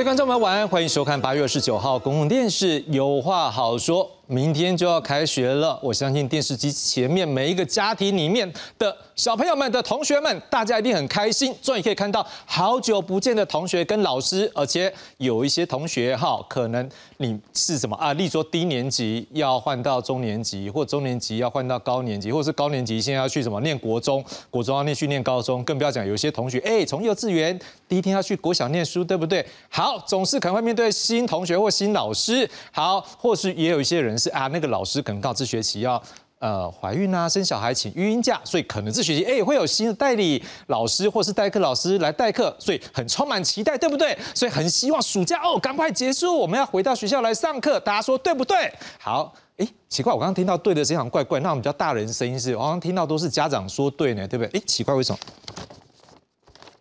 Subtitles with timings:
[0.00, 4.02] 各位观众们，晚安，欢迎收看八月二十九号公共电视《有话好说》。
[4.30, 18.12] 明天就要开学了，我相信电视机前面每一个家庭里面的小朋友们的同学们，大家一定很开心，终于可以看到好久不见的同学跟老师，而且有一些同学哈，可能你是什么啊？
[18.12, 29.44] 例如说低年级要换到中年级，或中年级要换到高年级，或是高年级现在要去什么念国中，国中要念去念高中，更不要讲有些同学哎，从幼稚园第一天要去国小念书，对不对？
[29.68, 34.19] 好，总是可能会面对新同学或新老师，好，或是也有一些人。
[34.20, 36.00] 是啊，那个老师可能告知学期要
[36.38, 44.16] 呃怀孕啊，生小孩请育婴假，所以可能这学期哎会有新的代理老师或是代课老师来代课，所以很充满期待，对不对？
[44.34, 48.72] 所以很希望暑假哦赶快结束，我们要回到学校来上课，大家说对不对？
[48.98, 54.58] 好，哎，奇怪，我刚刚听到对的声音好像怪怪，那我们叫大人声音是，我刚刚听到都是家长说对呢，对不对？
[54.58, 55.18] 哎，奇怪，为什么？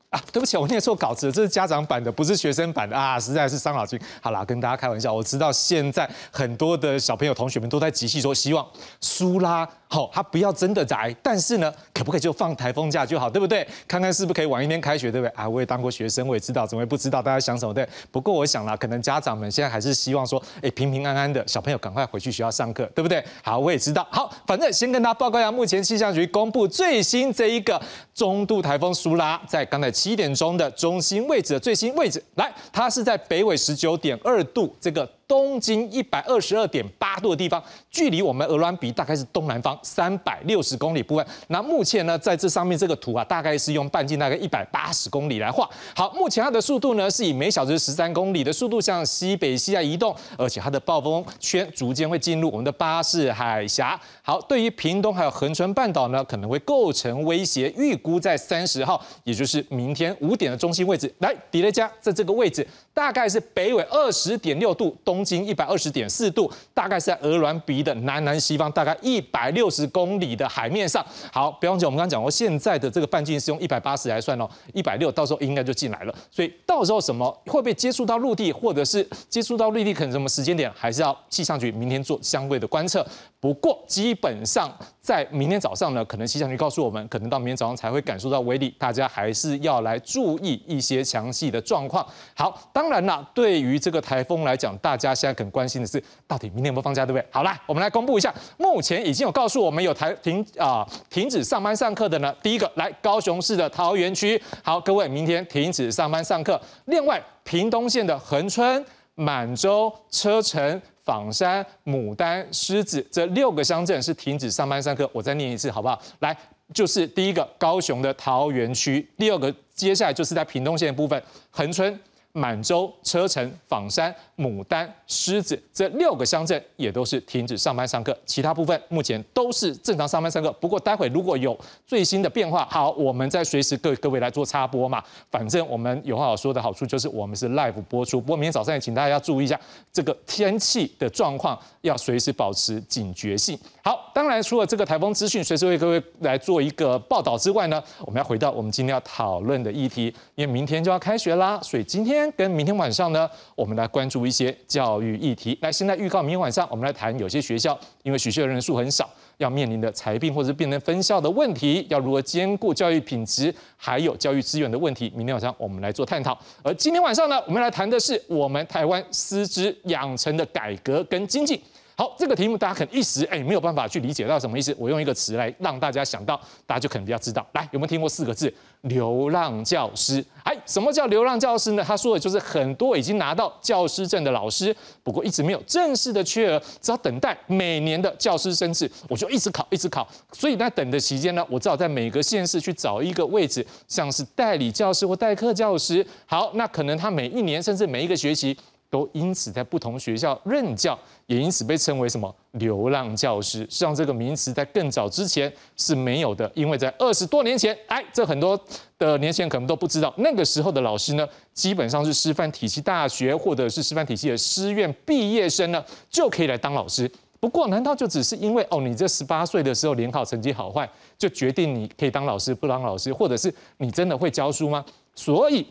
[0.10, 4.00] 啊，对不起，我念错稿子了，这是家长版的，不是学生版的啊，实在是伤脑筋。
[4.22, 8.66] 好啦，跟大家开玩笑，我知道现在很多的小朋友、同学们都在集气说，希望
[9.00, 9.70] 苏拉。
[9.92, 13.68] 好，他不要真的宅，但是呢，可不可以就放台风假就好，对不对？
[13.88, 15.34] 看看是不是可以晚一天开学，对不对？
[15.36, 17.74] 啊，我也当过学生，我也知道，怎么会不知道大家想什么？
[17.74, 17.88] 对。
[18.12, 23.24] 不过我想啦，可能家长们现在还是希望说，哎，平平安安的小朋友赶快回去学校上课，对不对？
[23.44, 24.08] 好，我也知道。
[24.12, 27.82] 好，反正先跟大家报告一下，目前气象局公布最新这一个
[28.14, 35.19] 中度台风苏拉，在刚才七点钟的中心位置的最新位置，来，它是在北纬十九点二度这个。
[35.30, 41.24] 东经一百二十二点八度的地方，距离我们鹅銮鼻大概是东南方三百六十公里部分。
[41.50, 45.70] 那目前呢，在这上面这个图啊，大概是用半径大概一百八十公里来画。
[45.96, 54.00] 好，目前它的速度呢，是以每小时十三公里的速度向西北西啊移动，而且它的暴风圈逐渐会进入我们的巴士海峡。
[54.24, 57.72] 好，对于屏东还有恒春半岛呢，可能会构成威胁。
[57.78, 61.14] 预估在三十号，也就是明天五点的中心位置。
[61.20, 65.20] 来，迪雷加在这个位置，大概是北纬二十点六度东。
[65.30, 71.06] 经一百二十点四度，大概是在鹅銮鼻的南南西方，大概一百六十公里的海面上。
[71.32, 76.16] 好，不用讲，我们刚刚讲过，现在的这个半径是用一百八十来算哦，一百六到时候应该就进来了。
[76.32, 83.06] 所以到时候什么会不会接触到陆地，或者是接触到陆地，可能什么时间点，还是要气象局明天做相对的观测。
[83.40, 84.76] 不过基本上
[85.10, 92.06] 在明天早上呢，可能气象局告诉我们，可能到明天早上才会感受到威力，大家还是要来注意一些详细的状况。
[92.36, 97.26] 好，当然啦，对于这个台风来讲，大家现在很关心的是，到底明天有没有放假，对不对？
[97.32, 102.32] 好啦，我们来公布一下，目前已经有告诉我们有台停啊停止上班上课的呢。
[102.44, 106.62] 第一个来高雄市的桃园区，好，各位明天停止上班上课。
[106.86, 110.80] 另外，屏东县的恒春、满洲、车城。
[111.10, 115.10] 榜山、牡丹、狮子这六个乡镇是停止上班上课。
[115.12, 116.00] 我再念一次，好不好？
[116.20, 116.38] 来，
[116.72, 122.00] 就是第一个高雄的桃园区，第二个接下来就是在屏东县的部分，恒春。
[122.32, 130.50] 满洲、车城、仿山、牡丹、狮子这六个乡镇也都是停止上班上课，其他部分目前都是正常上班上课。
[130.62, 135.04] 不过待会如果有最新的变化，好，我们再随时各各位来做插播嘛。
[135.30, 138.22] 反正我们有话好说的好处就是我们是 live 播出。
[138.22, 139.60] 不过明天早上也请大家注意一下
[139.92, 143.60] 这个天气的状况，要随时保持警觉性。
[143.84, 152.30] 好，当然除了这个台风资讯随时为各位来做一个报道之外呢，我们要回到我们今天要讨论的议题，因为明天就要开学啦，所以今天。
[152.38, 155.58] 跟明天晚上呢，我们来关注一些教育议题。
[155.60, 165.12] 来，现在预告明天晚上，我们来谈有些学校因为学校人数很少，要面临的裁并或者变成分校的问题，要如何兼顾教育品质还有教育资源的问题。
[165.16, 166.40] 明天晚上我们来做探讨。
[166.62, 171.60] 而今天晚上呢，我们来谈的是我们台湾师资养成的改革跟经济。
[171.96, 174.74] 好，这个题目大家可能一时哎没有办法去理解到什么意思。
[174.80, 177.46] 我用一个词来让大家想到，大家就可能比较知道。
[177.52, 180.24] 来，有没有听过四个字“流浪教师”？
[180.44, 181.84] 哎，什么叫流浪教师呢？
[181.86, 190.08] 他说的就是很多已经拿到教师证的老师，不过一直没有正式的缺额，只要等待每年的教师生制，我就一直考，一直考。
[190.32, 196.06] 所以在等的期间呢，我只好在每个县市去找一个位置，像是代理教师或代课教师。
[196.26, 198.58] 好，那可能他每一年甚至每一个学期。
[198.90, 200.98] 都因此在不同学校任教，
[201.28, 203.60] 也因此被称为什么流浪教师。
[203.60, 208.60] 实际上，这个名词在更早之前是没有的，因为在二十多年前，哎，这很多
[208.98, 217.10] 的年轻人可能都不知道，那个时候的老师呢，基本上是师范体系大学或者是师范体系的师院毕业生呢，就可以来当老师。
[217.40, 224.84] 不过，难道就只是因为哦，你这十八岁的时候联考成绩好坏，就决定你可以当老师不当老师，或者是你真的会教书吗？
[225.14, 225.68] 所以。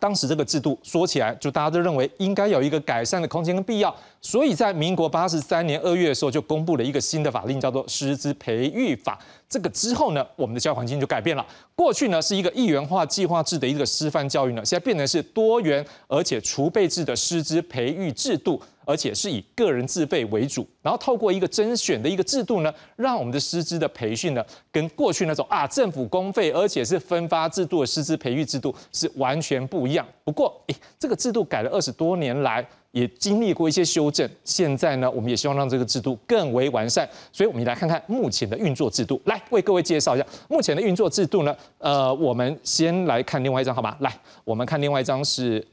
[0.00, 3.94] 当时这个制度说起来，就大家都认为应该有一个改善的空间跟必要。
[4.22, 9.18] 所以在民国八十三年二月的时候，就公布了一个新的法令，叫做《师资培育法》。
[9.48, 11.44] 这个之后呢，我们的教育环境就改变了。
[11.74, 30.06] 过去呢是一个一元化计划制的一个师范教育呢，现在变成是多元而且储备制的师资培育制度，而且是以个人自费为主，然后透过一个甄选的一个制度呢，让我们的师资的培训呢，跟过去那种啊政府公费而且是分发制度的师资培育制度是完全不一样。
[30.22, 32.64] 不过，诶，这个制度改了二十多年来。
[32.92, 41.56] 也经历过一些修正，现在呢，我们也希望让这个制度更为完善，所以我们来看看目前的运作制度，来为各位介绍一下目前的运作制度呢。
[41.78, 43.96] 呃，我们先来看另外一张，好吗？
[44.00, 44.12] 来，
[44.44, 45.64] 我们看另外一张是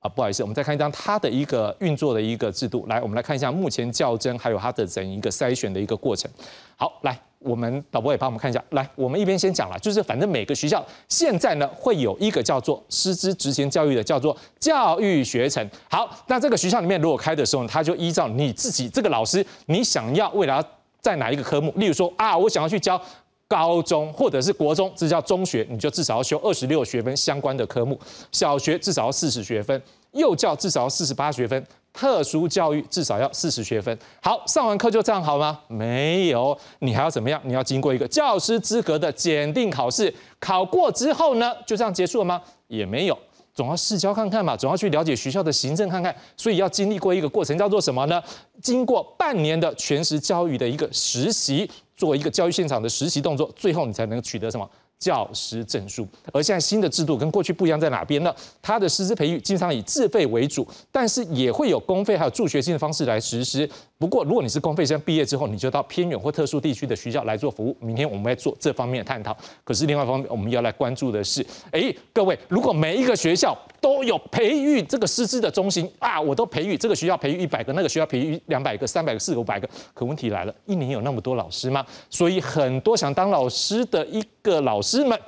[0.00, 2.84] 啊，不好意思，我们再看一张它的一个运作的一个制度。
[2.88, 6.30] 来，我们来看一下目前较真还有它的整一个筛选的一个过程。
[6.76, 7.18] 好，来。
[7.44, 15.68] 我们导播也帮我们看一下，来，我们一边先讲了，就是反正每个学校现在呢会有一个叫做师资执行教育的，叫做教育学程。
[15.90, 20.64] 好，那这个学校里面如果开的时候，他就依照你自己这个老师，你想要未来
[21.00, 23.00] 在哪一个科目，例如说啊，我想要去教
[23.46, 27.94] 高中或者是国中，这叫中学，你就至少要修二十六学分相关的科目；
[28.32, 29.80] 小学至少要四十学分，
[30.12, 31.62] 幼教至少要四十八学分。
[31.94, 33.96] 特殊教育至少要四十学分。
[34.20, 35.60] 好，上完课就这样好吗？
[35.68, 37.40] 没有，你还要怎么样？
[37.44, 42.42] 你要经过一个教师资格的检定考试，考过之后呢，就这样结束了吗？
[42.66, 43.16] 也没有，
[43.54, 46.14] 总要试教看看嘛，总要去了解学校的行政看看。
[46.36, 48.20] 所以要经历过一个过程，叫做什么呢？
[48.60, 54.68] 经过半年的全时教育的一个实习，做一个教育现场的实习动作，最后你才能取得什么？
[55.04, 58.34] 教师证书，而现在新的制度跟过去不一样，在哪边呢？
[58.62, 63.68] 它的师资培育经常以自费为主，但是也会有公费还有助学金的方式来实施。
[63.96, 67.76] 不过，如果你是公费生毕业之后，你就到偏远或特殊地区的学校来做服务。
[67.78, 69.34] 明天我们会做这方面的探讨。
[69.62, 81.86] 可是另外一方面，我们要来关注的是，哎，各位，如果每一个学校都有培育这个师资的中心啊，我都培育这个学校培育一百个，那个学校培育两百个、三百个、四五百个，可问题来了，一年有那么多老师吗？
[82.10, 85.04] 所以很多想当老师的一个老师。
[85.04, 85.18] 们，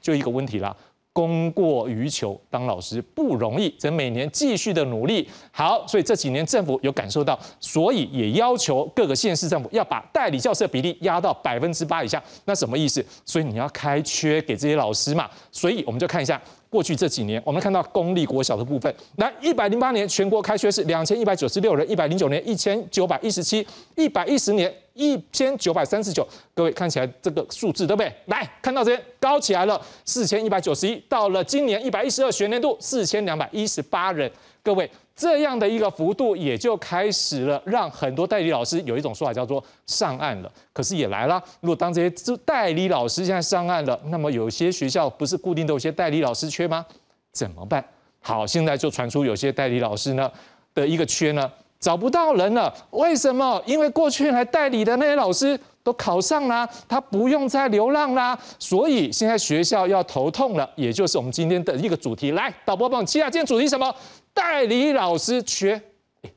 [0.00, 0.74] 就一个问题啦，
[1.18, 5.28] 供过于求，当老师不容易，则每年继续的努力。
[5.50, 12.22] 好，所以这几年政府有感受到，所以也要求各个县市政府要把代理教师的比例压到百分之八以下。
[12.44, 13.04] 那什么意思？
[13.24, 15.28] 所以你要开缺给这些老师嘛。
[15.50, 16.40] 所以我们就看一下。
[16.70, 23.66] 过去这几年，我们看到公立国小的部分，来一百零八年全国开学是两千一百九十六人，一百零九年一千九百一十七，
[23.96, 26.26] 一百一十年一千九百三十九。
[26.54, 28.12] 各位看起来这个数字对不对？
[28.26, 34.30] 来看到这边高起来了，四千一百九十一，到了今年一百一十二学年度四千两百一十八人。
[34.62, 34.90] 各位。
[35.18, 40.52] 这样的一个幅度，也就开始了让很多代理老师有一种说法叫做上岸了。
[40.72, 46.86] 可是也来了，如果当这些代理老师现在上岸了，那么有些学校不是固定都有些代理老师缺吗？
[47.32, 47.84] 怎么办？
[48.20, 50.30] 好，现在就传出有些代理老师呢
[50.72, 51.50] 的一个缺呢，
[51.80, 52.72] 找不到人了。
[52.90, 53.60] 为什么？
[53.66, 58.38] 因为过去来代理的那些老师都考上了，他不用再流浪啦。
[58.58, 62.32] 所以现在学校要头痛了，也就是我们今天的一个主题。
[62.32, 63.94] 来，导播帮我记下今天主题什么？
[64.32, 65.80] 代理老师缺，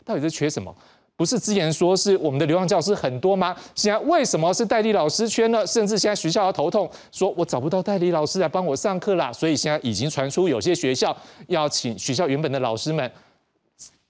[0.04, 0.76] 到底是缺什么？
[1.16, 3.56] 不是之前说是我们的流浪教师很多吗？
[3.76, 5.66] 现在为什么是代理老师缺呢？
[5.68, 9.32] 甚至现在学校要头痛，说我找不到代理老师来帮我上课啦。
[9.32, 11.16] 所以现在已经传出有些学校
[11.48, 13.12] 要请学校原本的老师们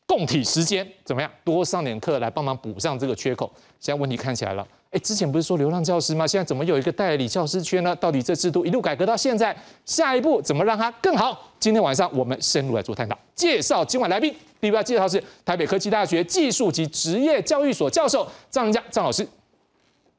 [0.06, 3.52] 共体时间，怎么样多上点课来帮忙补上这个缺口？
[3.82, 4.66] 现在问题看起来了。
[4.92, 6.28] 哎，之前不是说流浪教师吗？
[6.28, 7.96] 现在怎么有一个代理教师圈呢？
[7.96, 9.56] 到底这制度一路改革到现在，
[9.86, 11.50] 下一步怎么让它更好？
[11.62, 13.18] 今天晚上我们深入来做探讨。
[13.34, 19.26] 介绍今晚来宾，第一位介绍是台北科技大学技术及职业教育所教授张仁佳张老师。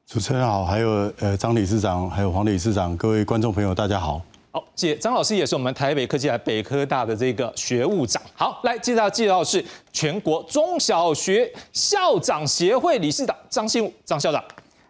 [0.07, 0.89] 主持人好，还有
[1.19, 4.19] 呃张理事长，还有黄理事长，各位观众朋友，大家好。
[4.51, 8.19] 好，谢张老师也是我们台北科技大北科大的这个学务长。
[8.33, 14.43] 好，来介绍介绍是全国中小学校长协会理事长张信武张校长。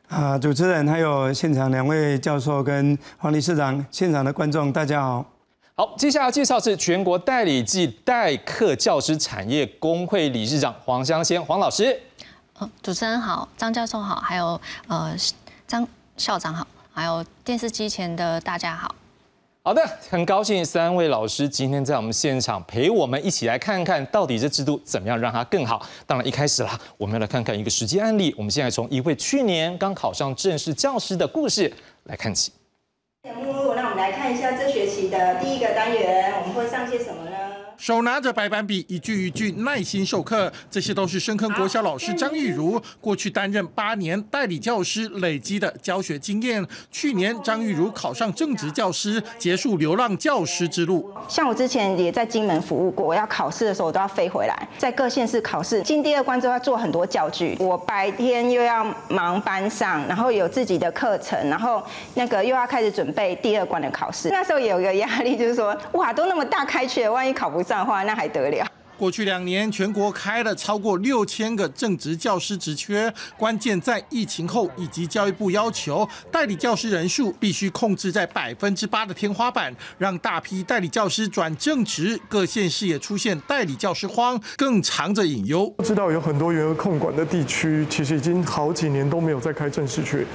[0.10, 5.26] 啊，主持人还有现场两位教授跟黄理事长，现场的观众大家好。
[5.76, 12.00] 好，接下来介绍是全国代理暨代课教师产业工会理事长黄香仙黄老师。
[12.60, 15.16] 呃，主持人好，张教授好，还有呃
[15.66, 18.94] 张校长好，还有电视机前的大家好。
[19.66, 25.82] 好的，很高兴三位老师今天在我们现场陪我们一起来看看到底这制度怎么样让它更好。
[26.06, 28.36] 当然一开始啦，我们要来看看一个实际案例。
[28.38, 31.72] 我们现在从一位去年刚考上正式教师的故事
[32.04, 32.52] 来看起。
[33.42, 37.38] 目录，那我们来看一下这学期的第一个单元，我们会上些什么呢？
[37.84, 40.50] 手拿着白板笔，一句一句耐心授课。
[40.72, 46.66] 这些都是深坑国小老师张玉如过去担任八年代理教师累积的教学经验。
[46.90, 51.14] 去年，张玉如考上正职教师，结束流浪教师之路。
[51.28, 57.58] 像我之前也在金门服务过，我要考试的时候我都要飞回来，在各县市考试，进第二关之后要做很多教具。
[57.60, 64.30] 我白天又要忙班上，然后有自己的课程，然后那个又要开始准备第二关的考试。
[64.30, 68.66] 那时候也有一个压力，就是说，哇，都那么大开缺，万一考不上的话，那还得了？
[68.98, 82.20] 过去两年，全国开了超过六千个正职教师职缺，关键在疫情后以及教育部要求代理教师人数必须控制在百分之八的天花板，让大批代理教师转正职。
[82.30, 85.74] 各县市也出现代理教师荒，更藏着隐忧。
[85.84, 90.26] 知道有很多员额控管的地区，其实已经好几年都没有再开正式缺。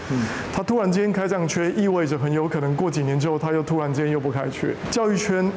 [0.52, 4.74] 他突然间开这样缺，意味着很有可能过几年之后，他又突然间又不开缺。
[4.90, 5.50] 教育圈。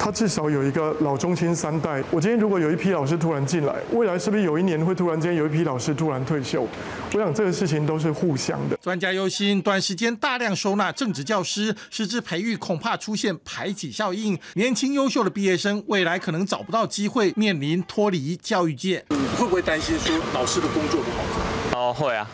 [0.00, 2.00] 他至少有一个老中青三代。
[2.12, 6.66] 我今天如果有一批老师突然进来，未来是不是有一年会突然间有一批老师突然退休？
[7.12, 8.76] 我想这个事情都是互相的。
[8.78, 14.38] 专家忧心，短时间大量收纳正职教师，师资培育恐怕出现排挤效应。
[14.54, 19.04] 年轻优秀的毕业生未来可能找不到机会，面临脱离教育界。
[19.10, 21.24] 你会不会担心说老师的工作不好
[21.70, 21.80] 做？
[21.80, 22.28] 哦，会啊。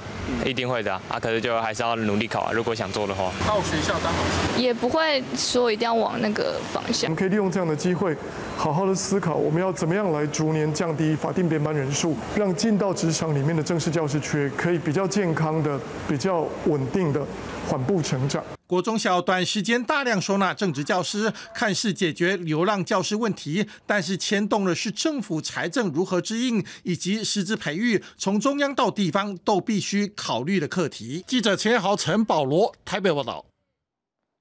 [0.44, 2.52] 一定会的啊，可是就还是要努力考啊。
[2.52, 4.18] 如果想做的话，到学校当老
[4.56, 7.08] 师也不会说一定要往那个方向。
[7.08, 8.16] 我们可以利用这样的机会，
[8.56, 15.78] 好好的思考我们要怎么样来逐年降低法定编班人数，让进到职场里面的正式教师缺可以比较健康的、
[16.08, 17.20] 比较稳定的
[17.68, 18.44] 缓步成长。
[18.66, 31.24] 国中小短时间大量收纳正职教师，看似解决流浪教师问题，但是牵动的是政府财政如何支应，以及师资培育，从中央到地方都必须考虑的课题。
[31.26, 33.44] 记者钱豪、陈保罗台北报道。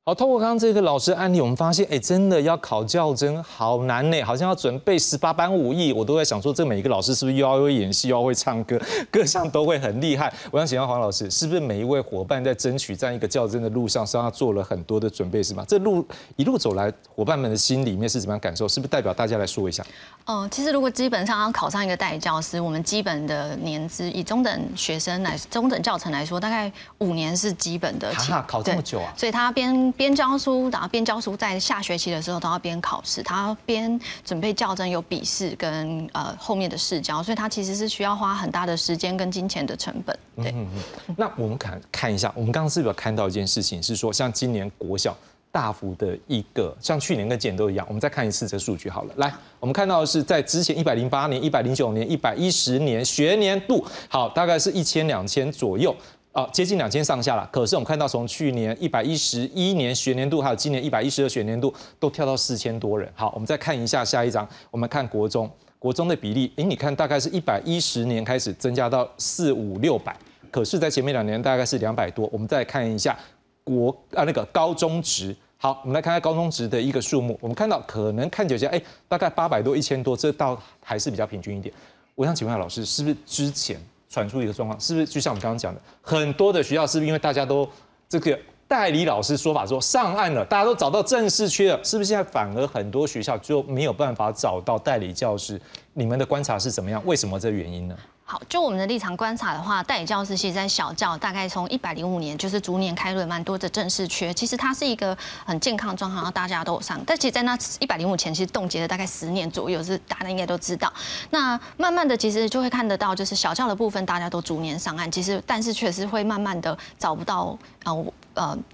[0.06, 5.94] 好，通过刚刚这个老师案例，我们发现，哎，真的要考教真好难呢，好像要准备十八般武艺。
[5.94, 8.78] 我都在想说，这每一个老师是不是又要会演戏，又要会唱歌，
[9.10, 10.34] 各项都会很厉害。
[10.52, 15.64] 我想请问黄老师，是不是每一位伙伴在争取这样一个较真的路上，是要做了很多的准备，是吗？
[15.66, 16.06] 这路
[16.36, 18.68] 一路走来，伙伴们的心里面是怎么样感受？
[18.68, 19.86] 是不是代表大家来说一下？
[20.26, 28.14] 哦，其实如果基本上要考上一个代理教师，我们基本的年资，以中等学生来中等教程来说，大概五年是基本的。
[28.14, 29.14] 哈，考这么久啊？
[29.18, 40.18] 所以他边边教书，然后边教书，在下学期的时候都要边考试，他边准备教证，有笔试跟呃后面的试教，所以他其实是需要花很大的时间跟金钱的成本。
[40.38, 40.68] 对，嗯
[41.10, 41.16] 嗯。
[41.18, 45.16] 那我们看看一下，我们刚刚是不是有看到一件事情，是说像今年国小
[45.54, 49.14] 大幅的一个，像去年跟今年都一样，我们再看一次这数据好了。
[49.18, 55.96] 来，我们看到的是在之前一百零八年、一百零九年、一百一十年学年度，好，大概是一千两千左右。
[56.32, 57.48] 啊，接近两千上下了。
[57.52, 63.08] 可是我们看到，从去年一百一十一年学年度，还有今年一百一十二学年度，都跳到四千多人。
[63.14, 70.18] 好，我们再看一下下一张，我们看国中，国中的比例，哎，你看大概是一百一十年开始增加到四五六百，
[70.50, 72.28] 可是，在前面两年大概是两百多。
[72.32, 73.16] 我们再看一下
[73.64, 81.74] 国啊那个高中值，好，我们来看看高中值的一个数目，我们看到可能看起来，哎，大概八百多、一千多，这倒还是比较平均一点。
[82.16, 83.80] 我想请问下老师，是不是之前？
[84.10, 87.68] 传出一个状况，是不是就像我们刚刚讲的，很多的学校是不是因为大家都
[88.08, 95.60] 这个代理老师说法说上岸了，大家都找到正式缺了，是不是现在反而很多学校就没有办法找到代理教师？
[95.94, 97.02] 你们的观察是怎么样？
[97.08, 97.98] 为什么这原因呢？
[98.26, 105.16] 好，就我们的立场观察的话，代理教师其实在小教大概从一百零五年就是逐年开了蛮多的正式缺，其实它是一个
[105.46, 107.00] 很健康的状况，然后大家都有上。
[107.06, 110.92] 但其实，在那一百零五前，其实冻结了大概十年左右，是大家应该都知道。
[111.32, 117.92] 那慢慢的，其实就会看得到，就是小教的部分大家都逐年上岸，其实但是确实会慢慢的找不到啊。
[117.92, 118.14] 呃，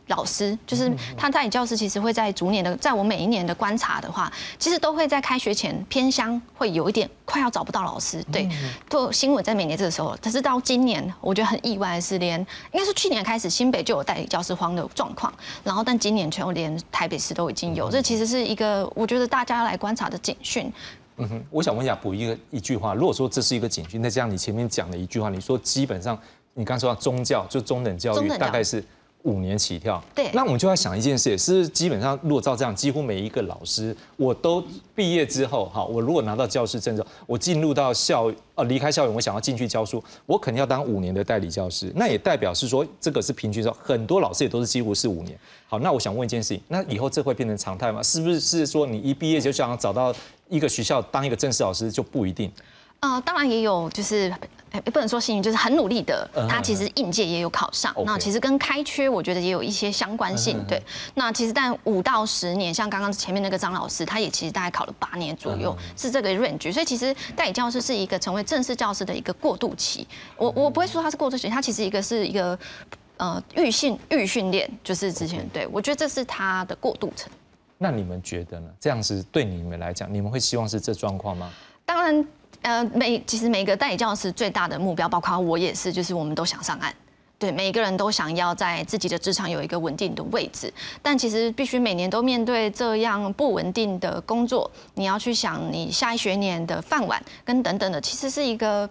[0.08, 8.24] 老师就是他在教师，其实会在逐年的，在我每一年的观察的话，其实都会在开学前偏乡会有一点快要找不到老师。
[8.32, 8.50] 对，
[8.90, 12.40] 做新闻在每年这个时候，但是到今年，我觉得很意外的是，连
[12.72, 20.72] 应该是去年开始新北就有代理教师荒的状况，然后但今年全连台北市都已经有，这其实是一个我觉得大家来观察的警讯。
[21.18, 26.18] 嗯哼，我想问一下，补一个一句话，如果说这是一个警讯，那这样你前面讲的一句话，你说基本上
[26.54, 28.82] 你刚说到宗教就中等教育大概是。
[29.24, 34.64] 五年起跳，对，那我们就要想一件事，是基本上如果照这样，几乎每一个老师，我都
[34.96, 45.38] 毕业之后，哈，我如果拿到教师证之后，我进入到校，呃，离开校园，我想要进去教书，我肯定要当五年的代理教师，那也代表是说，这个是平均说，很多老师也都是几乎是五年。
[45.68, 48.02] 好，那我想问一件事情，那以后这会变成常态吗？
[48.02, 50.16] 是不是是说，你一毕业就想找到
[50.48, 52.50] 一个学校当一个正式老师就不一定？
[53.02, 54.34] 呃，当然也有，就是
[54.72, 57.94] 哎，不能说幸运，就是很努力的嗯，他其实应届也有考上。
[58.06, 60.64] 那其实跟开缺，我觉得也有一些相关嗯性。
[60.68, 60.82] 对，
[61.16, 66.72] 那其实但五到十年，像刚刚前面那个张老师，他也其实大概考了八年左右，嗯是这个 range。
[66.72, 70.08] 所以其实代理教师是一个成为正式教师的一个过渡期。
[70.38, 72.58] 我我不会说他是过渡期，他其实一个是一个
[73.18, 77.32] 呃预训预训练，就是之前对我觉得这是他的过渡层。
[77.82, 78.70] 那你们觉得呢？
[78.80, 81.50] 这样子对你们来讲，你们会希望是这状况吗？
[81.86, 82.28] 当然，
[82.62, 86.94] 呃，每其实每个代理教师最大的目标，包括我也是，就是我们都想上岸。
[87.38, 98.90] 对，每个人都想要在自己的职场有一个稳定的位置，但其实必须每年都面对这样不稳定的工作，你要去想你下一学年的饭碗跟等等的，其实是一个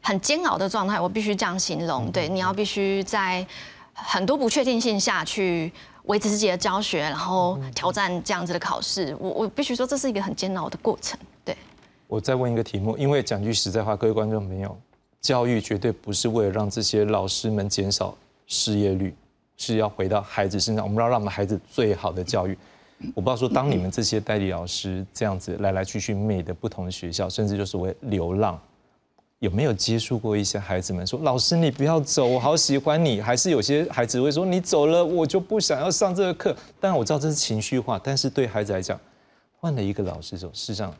[0.00, 0.98] 很煎熬的状态。
[0.98, 3.46] 我必须这样形容，对，你要必须在
[3.92, 5.72] 很多不确定性下去
[6.06, 9.16] 维持自己的教学，然后挑战这样子的考试。
[9.20, 11.16] 我我必须说，这是一个很煎熬的过程，
[12.08, 14.74] 我再问一个题目，因为讲句实在话，各位观众朋友，
[15.20, 19.14] 教育绝对不是为了让这些老师们减少失业率，
[19.58, 22.56] 是要回到孩子身上，我们要让我们孩子最好的教育。
[23.14, 28.58] 我不知道说，当你们这些代理老师这样子来来去去美的不同的学校，甚至就所谓流浪，
[29.40, 38.98] 有没有接触过一些孩子们说：“老师，你不要走，我好喜欢你。”还是有些孩子会说：“你走了，我就不想要上这个课。”当然我知道这是情绪化，但是对孩子来讲，
[39.60, 40.90] 换了一个老师之后，事实上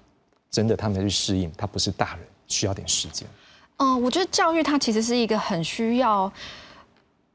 [0.51, 3.27] 真的他们要去适应，他不是大人，需要点时间。
[3.79, 6.31] 嗯，我觉得教育它其实是一个很需要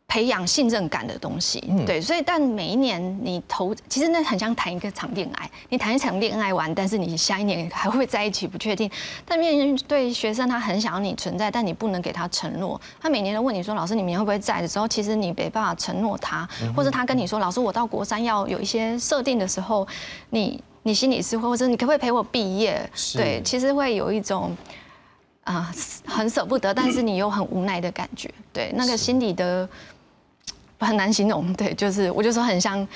[0.05, 8.91] 培养信任感的东西，对，所以但每一年你投，其实那很像谈一个场恋爱，你谈一场恋爱完，但是你下一年还会在一起，不确定。
[9.25, 12.79] 但面对学生，他很想要你存在，但你不能给他承诺。
[12.99, 19.87] 他每年都问你说：“老师，你明年会不会在？”的时候，其实你没办法承诺他，或者他跟你说：“老师，我到国三要有一些设定的时候，
[20.29, 24.55] 你你心里是会，或者你可不可以陪我毕业？”对，其实会有一种。
[25.45, 25.69] 啊、
[26.05, 29.67] 很舍不得， 但是你又很无奈的感觉，对，那个心里的
[30.79, 32.87] 很难形容，对，就是我就说很像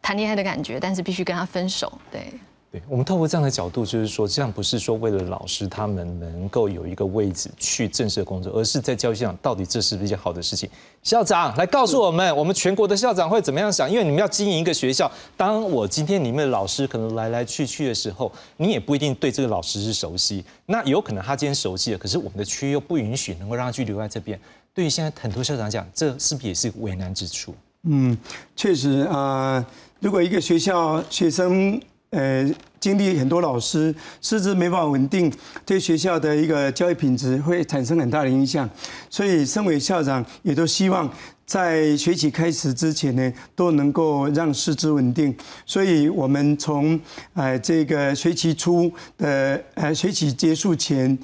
[0.00, 2.32] 谈恋爱的感觉，但是必须跟他分手，对。
[2.72, 10.66] 对我们透过这样的角度，就是说，这样不是说为了老师他们能够有一个位置去正式的工作，而是在教育现场到底这是不是一件好的事情？
[11.02, 13.90] 校长来告诉我们，我们全国的校长会怎么样想？
[13.90, 24.40] 因为你们要经营一个学校，当我今天你们的老师可能来来去去的时候，你也不一定对这个老师是熟悉，那有可能他今天熟悉了，可是我们的区又不允许能够让他去留在这边。
[24.72, 27.54] 对于现在很多校长讲，这是不是也是为难之处？
[27.82, 28.16] 嗯，
[28.56, 29.66] 确实啊、呃
[30.02, 31.80] 如果一个学校学生
[32.12, 32.48] 呃
[32.78, 35.32] 经历很多老师，师资没办法稳定，
[35.66, 38.68] 对学校的一个教育品质会产生很大的影响。
[39.10, 41.08] 所以，身为校长也都希望
[41.46, 45.34] 在学期开始之前呢，都能够让师资稳定。
[45.64, 46.98] 所以我们从
[47.34, 51.16] 呃这个学期初的呃学期结束前，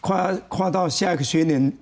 [0.00, 1.72] 跨跨到下一个学年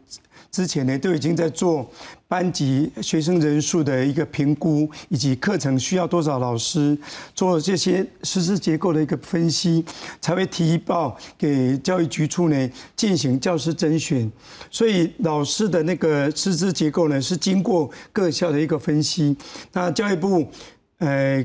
[0.50, 1.88] 之前呢，都已经在做
[2.30, 6.96] 班级学生人数的一个评估，以及课程需要多少老师，
[7.34, 9.84] 做这些师资结构的一个分析，
[10.20, 14.30] 才会提报给教育局处呢进行教师甄选。
[14.70, 19.36] 所以老师的那个师资结构呢，是经过各校的一个分析。
[19.72, 20.48] 那教育部，
[20.98, 21.44] 呃。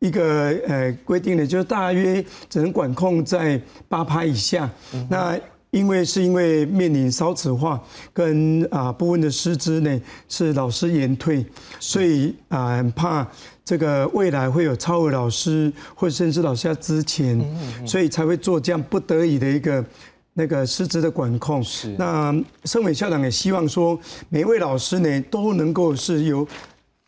[0.00, 4.70] 一个呃规定呢，就是大约只能管控在八趴以下。
[5.10, 5.36] 那
[5.70, 11.44] 因为是因为面临少子化跟啊部分的师资呢是老师延退，
[11.78, 13.26] 所以啊很怕
[13.64, 17.38] 这个未来会有超额老师或甚至老师要之前，
[17.86, 19.84] 所以才会做这样不得已的一个。
[20.34, 22.32] 那个师资的管控，是那
[22.64, 26.46] 身为校长也希望说，每一位老师呢都能够是由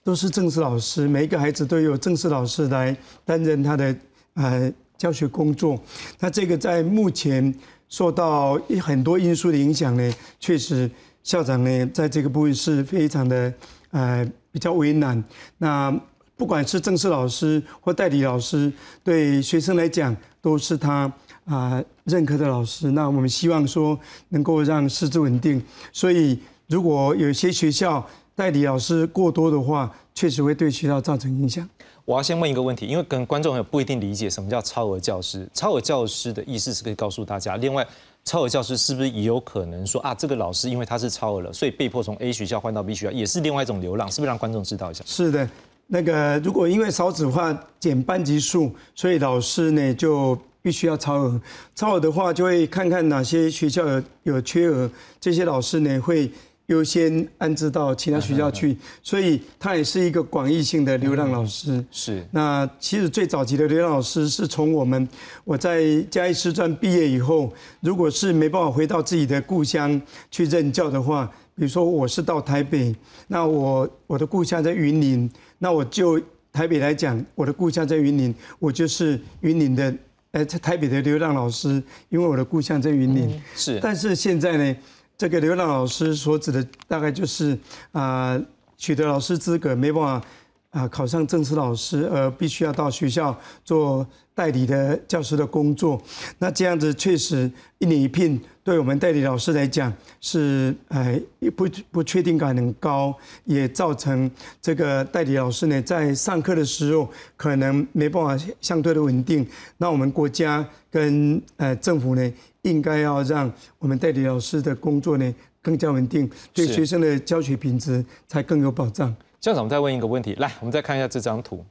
[0.02, 3.96] 都是正式老师，每一个孩子都有正式老师来担任他的
[4.34, 5.78] 呃教学工作。
[6.18, 7.54] 那这个在目前
[7.90, 10.90] 受到很多因素的影响呢，确实
[11.22, 13.52] 校长呢在这个部分是非常的
[13.90, 15.22] 呃比较为难。
[15.58, 15.94] 那
[16.36, 18.72] 不管是正式老师或代理老师，
[19.04, 21.12] 对学生来讲都是他
[21.44, 22.92] 啊、认可的老师。
[22.92, 23.98] 那我们希望说
[24.28, 25.60] 能够让师资稳定，
[25.92, 31.68] 所以如果有些学校代理老师过多的话，确实会对学校造成影响。
[32.10, 35.48] 我要先问一个问题，因为跟观众朋友不一定理解什么叫超额教师。
[35.54, 37.86] 超额教师的意思是可以告诉大家，另外，
[38.24, 45.04] 超额教师是不是也有可能说啊，这个老师因为他是超额了，所以被迫从 A 学校换到 B 学校，也是另外一种流浪，是不是让观众知道一下？
[45.06, 45.48] 是的，
[45.86, 51.40] 那个如果因为少子化减班级数，所以老师呢就必须要超额。
[51.76, 56.28] 超额的话，就会看看哪些学校有有缺额，这些老师呢会
[56.70, 61.84] 优先安置到其他学校去，所以他也是一个广义性的流浪老师。
[61.90, 62.24] 是。
[62.30, 65.06] 那其实最早期的流浪老师是从我们
[65.44, 72.94] 我在嘉义师专毕业以后，如果是没办法回到自己的故乡去任教的话，比如说我是到台北，
[73.26, 75.28] 那我我的故乡在云林，
[75.58, 79.92] 那我就台北来讲，我的故乡在云林，我就是云林的，
[80.30, 83.42] 呃，在台北的流浪老师，因为我的故乡在云林。
[83.56, 83.80] 是。
[83.82, 84.76] 但是现在呢？
[85.20, 87.58] 这个刘浪老师所指的大概就是
[87.92, 88.40] 啊，
[88.78, 90.26] 取得老师资格没办法
[90.70, 96.00] 啊考上正式老师，而必须要到学校做代理的教师的工作。
[96.38, 101.20] 那这样子确实一年一聘，对我们代理老师来讲是哎
[101.56, 104.30] 不不确定感很高，也造成
[104.62, 109.46] 这个代理老师呢在上课的时候可能没办法相对的稳定。
[109.78, 112.32] 那我们国家跟呃政府呢？
[112.62, 119.16] 应该要让我们代理老师的工作呢更加稳定，对学生的教学品质才更有保障。
[119.40, 121.64] 校长，我们再问一个问题，来，我们再看一下这张图，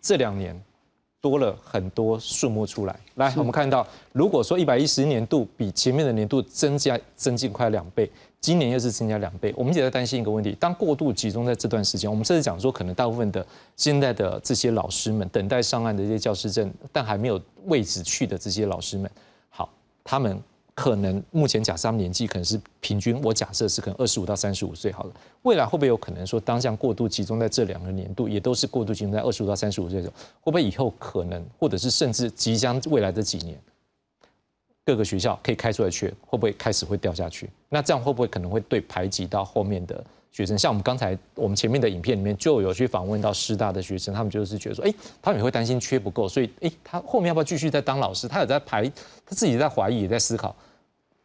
[0.00, 0.56] 这两年
[1.20, 2.96] 多了很多数目出来。
[3.16, 8.08] 来，我们看到，如果说一百一十年度比前面的年度增加增进快两倍，
[8.40, 19.10] 今年又是增加两倍，我们也在担心一个问题：当过度集中在这段时间，我们甚至讲说，可能大部分的现在的这些老师们等待上岸的这些教师证，但还没有位置去的这些老师们。
[19.48, 19.68] 好
[20.04, 20.40] 他们
[20.78, 25.10] 可能目前假设他们年纪可能是平均，我假设是可能二十五到三十五岁好了。
[25.42, 33.58] 未来会不会有可能说，当下过度集中在这两个年度，也都是过度集中在二十五到三十五岁的时候，会不会以后可能，或者是甚至即将未来的几年，
[34.84, 37.50] 各个学校可以开出来缺，会不会开始会掉下去？
[37.68, 40.04] 那这样会不会可能会对排挤到后面的？
[40.30, 48.28] 学生像我们刚才我们前面的影片里面就有去访问到师大的学生，他们就是觉得说，哎，他们也会担心缺不够，所以，哎，他后面要不要继续再当老师？
[48.28, 48.86] 他有在排，
[49.26, 50.54] 他自己在怀疑，也在思考。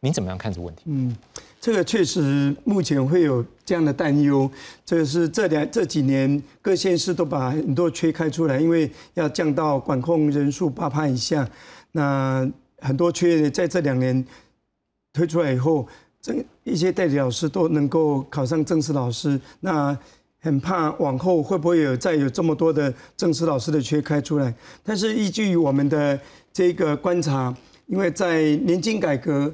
[0.04, 0.82] 您怎么样看这个问题？
[0.84, 1.16] 嗯，
[1.58, 4.48] 这个确实目前会有这样的担忧。
[4.84, 11.48] 这个是这两这几年各县市都把很多缺开出来，因为要降到管控人数八趴以下。
[11.92, 12.46] 那
[12.80, 14.24] 很多缺在这两年
[15.12, 15.88] 推出来以后。
[16.24, 19.94] 这一些代理老师都能够考上正式老师，那
[20.40, 24.54] 很怕往后会不会有再有这么多的正式老师的缺开出来？
[24.82, 26.18] 但是依据我们的
[26.50, 27.54] 这个观察，
[27.88, 29.52] 因为在年金改革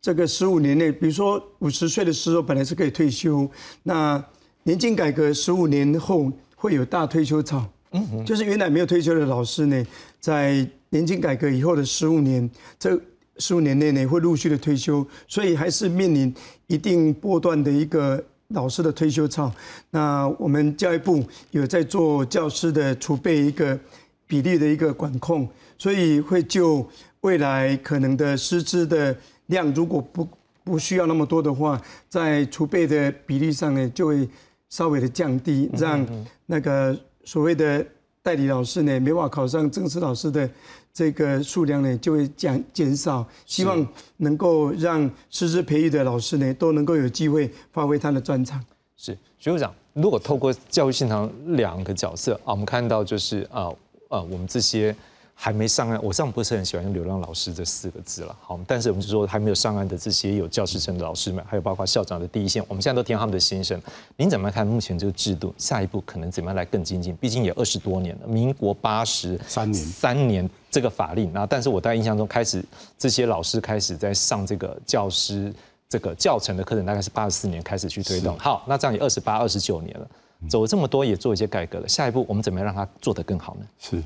[0.00, 3.50] 这个十五年内，比如说五十岁的时候本来是可以退休，
[3.82, 4.24] 那
[4.62, 9.86] 年金改革十五年后会有大退休潮，嗯，就是原来没有退休的老师呢，
[10.20, 13.00] 在年金改革以后的十五年这。
[13.38, 16.34] 十五年内呢会陆续的退休，所以还是面临
[16.68, 19.52] 一定波段的一个老师的退休潮。
[19.90, 23.78] 那我们教育部有在做教师的储备一个
[24.26, 26.88] 比例的一个管控，所以会就
[27.20, 29.14] 未来可能的师资的
[29.46, 30.28] 量，如果不
[30.64, 34.28] 不需要那么多的话，在储备的比例上呢就会
[34.68, 36.06] 稍微的降低，让
[36.46, 37.86] 那个所谓的
[38.22, 40.48] 代理老师呢没法考上正式老师的。
[40.96, 48.58] 这个数量呢就会减减少，希望能够让师资培育的老师呢都能够有机会发挥他的专长。
[48.96, 53.64] 是徐部长，如果透过教育现场两个角色啊，我们看到就是啊
[54.08, 54.96] 啊，我们这些。
[55.38, 58.34] 还没上岸，我上不是很喜欢用“流浪老师”这四个字了。
[58.40, 63.80] 好，但是我们就说还没有上岸的这些有教师证的老师们，还有包括校长的第一线，我们现在都听他们的心声。
[64.16, 65.54] 您怎么看目前这个制度？
[65.58, 67.14] 下一步可能怎么样来更精进？
[67.16, 72.64] 毕竟也二十多年了，民国八十三年三年这个法令啊，但是我在印象中开始
[72.98, 75.52] 这些老师开始在上这个教师
[75.86, 78.38] 这个教程的课程，大概是八十四年开始去推动。
[78.38, 80.08] 好，那这样也二十八、二十九年了，
[80.48, 81.86] 走了这么多，也做一些改革了。
[81.86, 83.66] 下一步我们怎么样让它做得更好呢？
[83.78, 84.02] 是。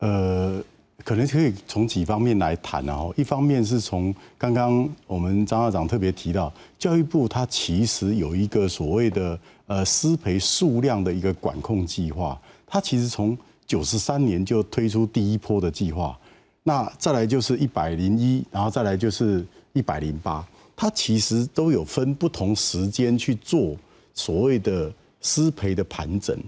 [0.00, 0.62] 呃，
[1.04, 3.08] 可能可以从几方面来谈啊。
[3.16, 12.40] 一方面是从刚刚我们张校长特别提到，教育部它其实有一个所谓的呃师培数量的一个管控计划。
[12.66, 13.36] 它其实从
[13.66, 16.18] 九十三年就推出第一波的计划，
[16.62, 23.76] 那再来就是一百零一，然后再来就是一百零八，它其实都有分不同时间去做
[24.14, 26.38] 所谓的师培的盘整。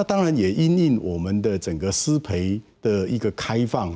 [0.00, 2.58] 那当然也因应我们的整个师培。
[2.82, 3.94] 的一个开放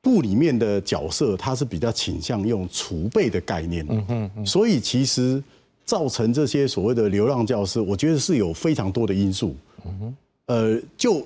[0.00, 5.40] 部里面的角色，他是比较倾向用储备的概念，嗯哼，所以其实
[5.84, 9.54] 造成这些所谓的流浪教师，我觉得是有非常多的因素，
[9.84, 11.24] 嗯哼，呃，就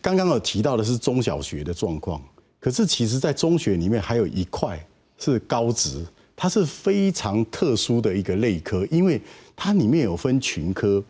[0.00, 2.22] 刚刚有提到的是中小学的状况，
[2.60, 4.78] 可是其实在中学里面还有一块
[5.18, 9.20] 是高职，它是非常特殊的一个类科，因为
[9.56, 11.02] 它里面有分群科，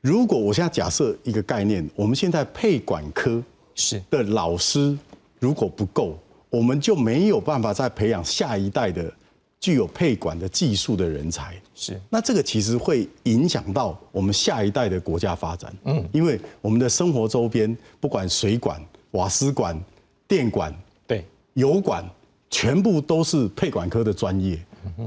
[0.00, 3.42] 如果我现在假设一个概念，我们现在配管科。
[3.76, 4.98] 是的老师
[5.38, 6.18] 如果不够，
[6.50, 9.10] 我们就没有办法再培养下一代的
[9.58, 11.54] 具有配管的技术的人才。
[11.74, 15.72] 是，那这个其实会影响到我们下一代的国家发展。
[15.84, 18.78] 嗯，因为我们的生活周边，不管水管、
[19.12, 19.80] 瓦斯管、
[20.28, 20.74] 电管、
[21.06, 22.04] 对，油管，
[22.50, 24.58] 全部都是配管科的专业。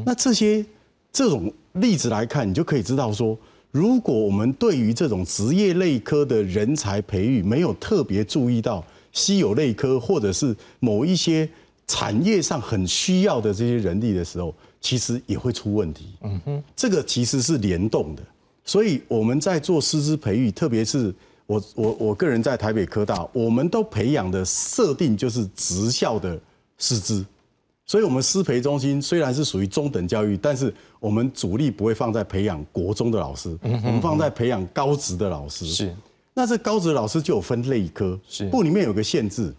[0.04, 0.66] 那这些
[1.12, 3.38] 这种例子来看，你就可以知道说，
[3.74, 11.50] 如果我们对于这种职业类科的人才培育没有特别注意到稀有类科，或者是某一些
[11.88, 16.10] 产业上很需要的这些人力的时候，其实也会出问题。
[16.22, 18.22] 嗯哼，这个其实是联动的。
[18.64, 21.12] 所以我们在做师资培育，特别是
[21.48, 26.40] 我我我个人在台北科大，我们都培养的设定就是职校的
[26.78, 27.26] 师资。
[27.86, 35.66] 所以，我们师培中心虽然是属于中等教育，但是我们主力不会放在培养国中的老师，我们放在培养高职的老师。
[35.66, 35.94] 是，
[36.34, 39.54] 那这高职老师就有分类科，是部里面有个限制，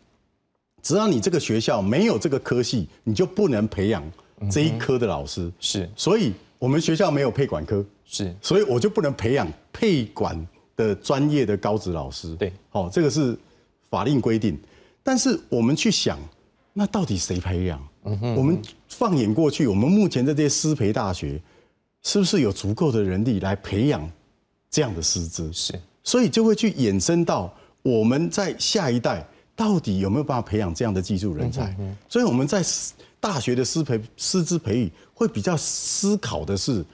[0.83, 4.03] 只要你这个学校没有这个科系，你就不能培养
[4.51, 5.53] 这一科的老师。
[5.61, 12.35] 是，所以我们学校没有配管科，是，所以我就不能培养配管的专业的高职老师。
[12.37, 13.39] 对，好，这个是
[13.91, 14.59] 法令规定。
[15.03, 16.19] 但是我们去想，
[16.77, 17.81] 那到底谁培养？
[18.37, 21.41] 我们放眼过去，我们目前的这些师培大学，
[22.03, 24.11] 是不是有足够的人力来培养
[24.69, 25.51] 这样的师资？
[25.53, 31.75] 是，所以就会去衍生到我们在下一代到底有没有办法培养这样的技术人才？
[32.09, 32.63] 所以我们在
[33.21, 36.85] 大学的师培师资培育会比较思考的是，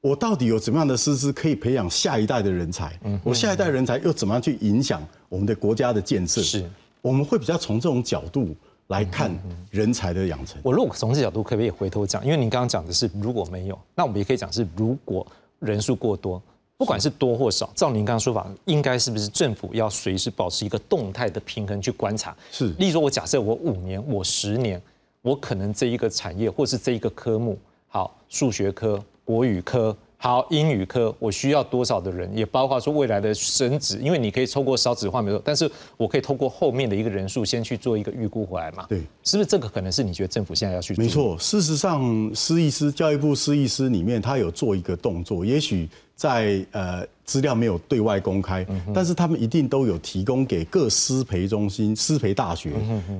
[0.00, 2.98] 我到底有怎么样的师资可以培养下一代的人才？
[3.22, 6.42] 我下一代人才又怎么样去影响我们的国家的建设？
[6.42, 6.68] 是，
[7.00, 8.54] 我们会比较从这种角度。
[8.88, 9.30] 来看
[9.70, 10.60] 人才的养成。
[10.62, 12.24] 我如果从这角度可不可以回头讲？
[12.24, 15.26] 因为您刚刚讲的是如果没有，那我们也可以讲是如果
[15.58, 16.42] 人数过多，
[16.76, 22.36] 不管是多或少，照您刚刚说法，应该是不是政府要随时保持一个动态的平衡去观察？
[22.50, 22.70] 是。
[22.78, 24.80] 例如说，我假设我五年，我十年，
[25.22, 29.96] 我可能这一个产业或是这一个科目，好，数学科、国语科。
[30.20, 38.84] 好，英语科我需要多少的人，也包括说未来的升职，因为你可以透过少子化没错，但是我可以透过后面的一个人数先去做一个预估回来嘛？
[38.88, 40.92] 对，是不是这个可能是你觉得政府现在要去？
[40.96, 52.72] 没错，事实上，师艺师教育部师艺师里面，他有做一个动作，也许在呃资料没有对外公开，但是他们一定都有提供给各师培中心、师培大学，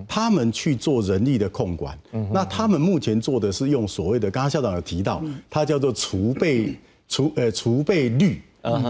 [0.09, 1.97] 他们去做人力的控管。
[2.33, 6.75] 那他们目前做的是用所谓的，刚刚校长有提到，它叫做储备。
[7.09, 8.43] 储呃储备率，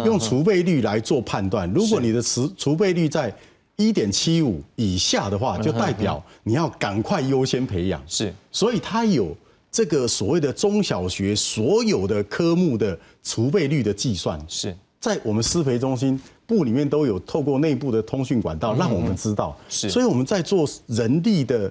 [0.04, 1.72] 用储备率来做判断。
[1.72, 3.32] 如果你的储储备率在
[3.76, 8.02] 一点七五以下的话，就代表你要赶快优先培养。
[8.06, 9.36] 是，所以它有
[9.70, 14.40] 这个所谓的中小学所有的科目的储备率的计算。
[14.48, 19.56] 是在我们师培中心部里面都有透过内部的通讯管道让我们知道。
[19.68, 21.70] 是，所以我们在做人力的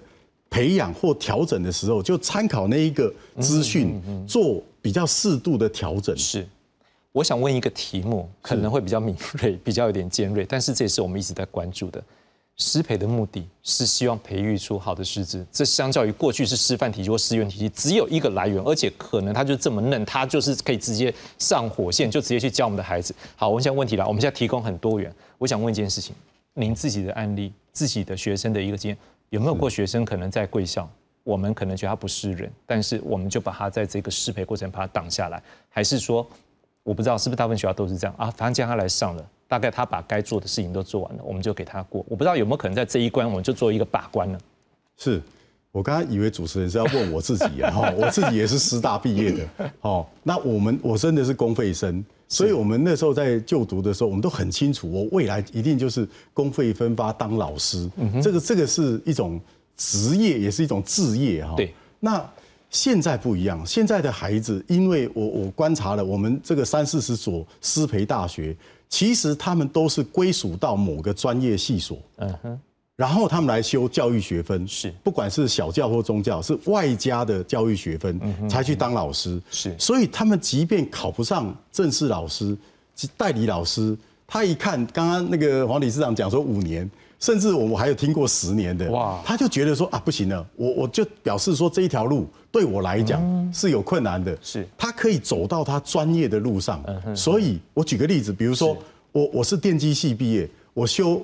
[0.50, 4.64] 培养或调整的时候，就参考那一个资讯做。
[4.80, 6.48] 比较适度的调整是，
[7.12, 12.02] 我想问一个题目，可能会比较敏锐， 比较有点尖锐，但是这也是我们一直在关注的。
[12.56, 23.14] 师培的目的是希望培育出好的师资，这相较于过去是师范体系或师院体系，只有一个来源，而且可能他就这么嫩，他就是可以直接上火线，就直接去教我们的孩子。
[23.36, 26.16] 好，我现在问题来，我们现在提供很多元，我想问一件事情：
[26.54, 28.98] 您自己的案例，自己的学生的一个经验，
[29.30, 30.90] 有没有过学生可能在贵校？
[31.24, 36.26] 我们可能觉得他不是人，但是我们就把他在这个适配过程把他挡下来，还是说，
[36.84, 38.32] 我不知道是不是大部分学校都是这样啊？
[38.32, 42.06] 反正叫他来上了，大概他把该做的事情都做完了，我们就给他过。
[42.08, 44.40] 我不知道有没有可能在这一关，我们就做一个把关呢？
[44.96, 45.22] 是
[45.74, 57.90] 我刚刚以为主持人是要问我自己啊，我自己也是师大毕业的，哦，那我们我真的是公费生，所以我们那时候在就读的时候，我们都很清楚，我未来一定就是公费分发当老师，
[58.22, 59.40] 这个这个是一种。
[59.80, 61.54] 职业也是一种置业哈。
[61.56, 61.72] 对。
[62.00, 62.28] 那
[62.72, 68.58] 现在不一样，现在的孩子，因为我我观察了，我们这个三四十所师培大学，
[68.90, 71.96] 其实他们都是归属到某个专业系所。
[72.16, 72.60] 嗯哼。
[72.98, 79.42] 然后他们来修教育学分，是，不管是小教或中教，是外加的教育学分，才去当老师。
[79.50, 79.74] 是。
[79.80, 82.58] 所以他们即便考不上正式老师、
[83.16, 83.96] 代理老师，
[84.28, 86.90] 他一看刚刚那个黄理事长讲说五年。
[87.20, 96.80] 甚至我们还有听过十年的，哇，他就觉得说啊不行了，我我就表示说这一条路对我来讲是有困难的，是，他可以走到他专业的路上，
[97.16, 98.78] 所以我举个例子，比如说
[99.12, 101.20] 我我是电机系毕业，我修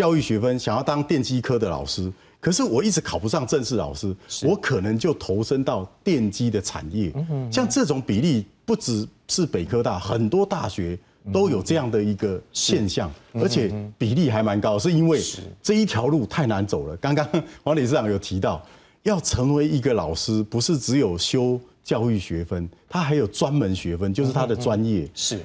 [0.00, 2.10] 教育学分，想要当电机科的老师，
[2.40, 7.12] 可是我一直考不上正式老师，我可能就投身到电机的产业，
[7.52, 10.98] 像这种比例不只是北科大，很多大学。
[11.30, 15.20] 都有这样的一个现象，而且比例还蛮高，是因为
[15.62, 16.96] 这一条路太难走了。
[16.96, 17.28] 刚刚
[17.64, 18.64] 王理事长有提到，
[19.02, 25.06] 要成为一个老师，不是只有修教育学分，他还有专门学分，就是他的专业。
[25.12, 25.38] 是。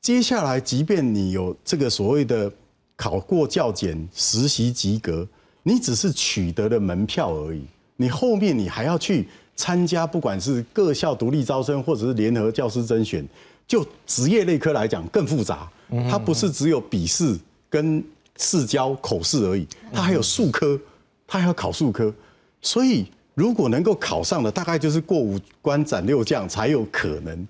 [0.00, 2.50] 接下来，即便你有这个所谓的
[3.00, 5.26] 考过教检、实习及格，
[5.62, 7.62] 你只是取得了门票而已。
[7.96, 13.26] 你后面你还要去参加，不管是各校独立招生，或者是联合教师甄选，
[13.66, 15.66] 就职业类科来讲更复杂。
[16.10, 17.34] 它不是只有笔试
[17.70, 18.04] 跟
[18.36, 20.78] 试教口试而已，它还有数科，
[21.26, 22.12] 它还要考数科。
[22.60, 27.48] 所以，如果能够考上的，大概就是过五关斩六将才有可能。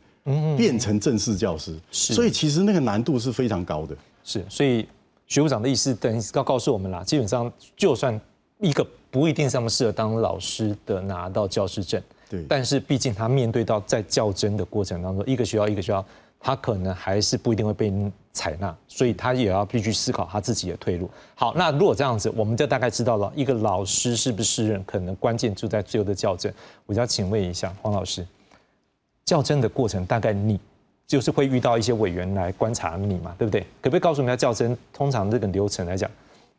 [0.57, 3.97] 变成正式教师，所以其实那个难度是非常高的。
[4.23, 4.87] 是，所以
[5.31, 8.21] 学部长的意思等于告告诉我们啦，基本上就算
[8.59, 16.05] 一个不一定那么适合当老师的拿到教师证，对，但是毕竟他面对到在较真的过程当中，一个学校一个学校，
[16.41, 17.93] 他可能还是不一定会被
[18.33, 21.09] 采纳，所以他也要必须思考他自己的退路。
[21.37, 26.53] 好，那如果这样子，我们就大概知道了一个老师是不是适任，可能关键就在最后的校正。
[26.87, 28.27] 我就要请问一下黄老师。
[29.25, 30.59] 较真的过程，大概你
[31.11, 33.63] 就是会遇到一些委员来观察你嘛，对不对？
[33.83, 36.09] 可不可以告诉我们，较真通常这个流程来讲，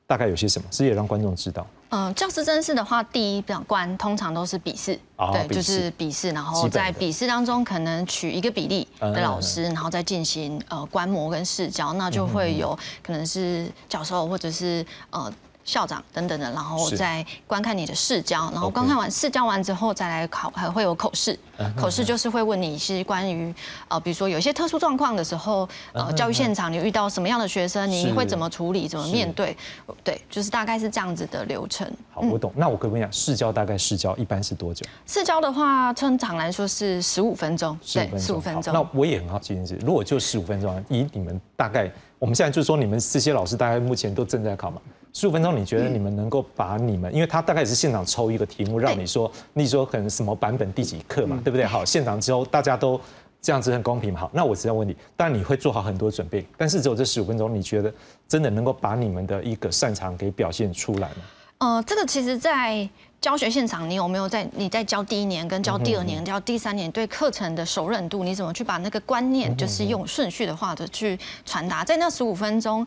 [0.06, 0.68] 大概有些什么？
[0.70, 1.66] 是也让观众知道。
[1.88, 5.00] 嗯，教师真试的话，第一表关通常都是笔试，
[5.32, 15.32] 对，就是笔试，然后在笔试当中可能取一个比例的老师，然后再进行呃观摩跟试教，那就会有可能是教授或者是呃。
[15.64, 21.38] 校长等等的，然后再观看你的试教，然后观看完试教完之后再来考，还会有口试。
[21.78, 23.54] 口试就是会问你是关于
[23.88, 29.56] 呃，比如说有一些特殊状况的时候，呃，教育现场你遇到什么样的学生，你会怎么处理，怎么面对？
[30.04, 31.88] 对，就是大概是这样子的流程。
[32.12, 32.52] 好，我懂。
[32.56, 34.84] 那我可不可以讲试教大概试教一般是多久？
[35.06, 37.78] 试教的话，通常来说是十五分钟。
[37.94, 38.74] 对，十五分钟。
[38.74, 44.82] 那我也很好奇的是，如果就十五分钟，以你们大概，我们现在就是说你们这些老师大概目前都正在考嘛？
[45.14, 51.66] 十五分钟，你觉得你们能够把你们，因为他大概也是现场抽一个题目，让你说，你说可能什么版本第几课嘛，对不对？
[51.66, 53.00] 好，现场之后大家都
[53.42, 57.94] 这样子很公平，好，那我只要问你，当然你会做好很多准备，但是只有这十五分钟，你觉得
[58.28, 61.16] 真的能够把你们的一个擅长给表现出来吗？
[61.58, 72.86] 呃，这个其实，在教学现场，你有没有在你在教第一年跟教第二年、教第三年对课程的熟稔度，你怎么去把那个观念，就是用顺序的话的去传达，在那十五分钟，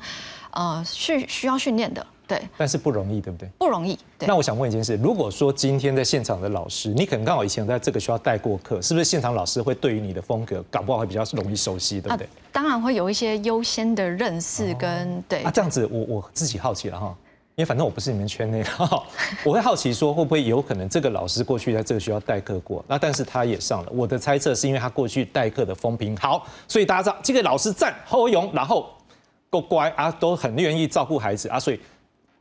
[0.51, 2.05] 呃，是需要训练的。
[2.27, 3.49] 对，但是不容易，对不对？
[3.59, 3.99] 不容易。
[4.21, 12.27] 那我想问一件事：如果说今天在现场的老师，你可能刚好以前在这个学校带过课，是不是现场老师会对于你的风格，搞不好会比较容易熟悉，对不对？
[12.51, 15.43] 当然会有一些优先的认识跟对。
[15.43, 17.15] 啊，这样子，我我自己好奇了哈，
[17.57, 18.71] 因为反正我不是你们圈内的，
[19.45, 23.91] 我会好奇说，会不会有可能这个老师过去在这个学校代课过，那但是他也上了。
[23.93, 28.89] 我的猜测是因为他过去代课的风评好，所以大家知道这个老师赞好勇，然后
[29.51, 31.79] 够乖啊，都很愿意照顾孩子啊，所以。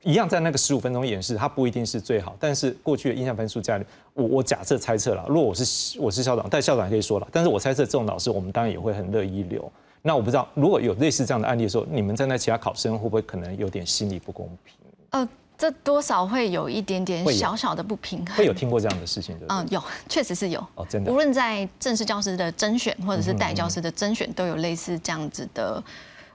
[0.04, 9.72] 一样在那个十五分钟演示，它不一定是最好，但是过去的印象分数在我我假设猜测了，如果我是我是校长，但校长可以说了，但是我猜测这种老师，我们当然也会很乐意留。
[10.02, 14.76] 那我不知道如果有类似这样的案例的时候，你们站在其他考生会不会可能有点心理不公平？
[15.12, 18.36] 呃，这多少会有一点点小小的不平衡。
[18.36, 19.46] 会有听过这样的事情的？
[19.48, 20.60] 嗯，有，确实是有。
[20.76, 21.10] 哦，真的。
[21.10, 25.82] 无论在正式教师的甄选，或者是代教师的甄选，都有类似这样子的，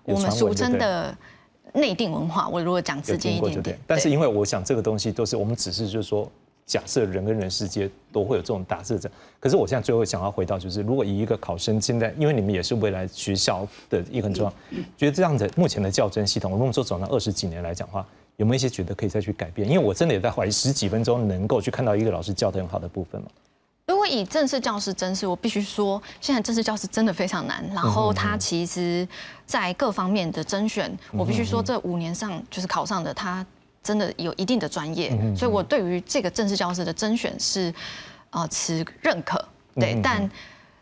[0.05, 1.15] 我们俗称的。
[1.75, 6.31] 内定文化，我如果讲直接一点点，但是因为我想这个东西都是我们只是就是说，
[6.67, 14.53] 假设人跟人之间都会有这种打字者，可是我现在最后想要回到就是，如果以一个考生现在，因为你们也是未来学校的一个很重要，
[14.97, 19.69] 觉得这样的目前的校正系统，我们说走了二十几年来讲话，有没有一些觉得可以再去改变？
[19.69, 23.29] 因为我真的也在怀疑十几分钟能够去看到一个老师教的很好的部分吗？
[23.89, 27.65] 如果以正式教师真是，我必须说，现在正式教师真的非常难。
[27.75, 29.09] 然后他其实，
[29.47, 33.45] 在各方面的甄选，我必须说，这五年上就是考上的，他
[33.83, 35.11] 真的有一定的专业。
[35.35, 37.73] 所以我对于这个正式教师的甄选是，
[38.29, 39.43] 呃，持认可。
[39.75, 40.21] 对，但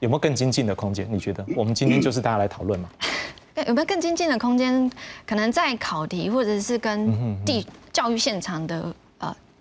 [0.00, 1.06] 有没有更精进的空间？
[1.08, 1.46] 你觉得？
[1.54, 2.88] 我们今天就是大家来讨论嘛。
[3.68, 4.90] 有没有更精进的空间？
[5.24, 8.92] 可能在考题或者是跟地教育现场的。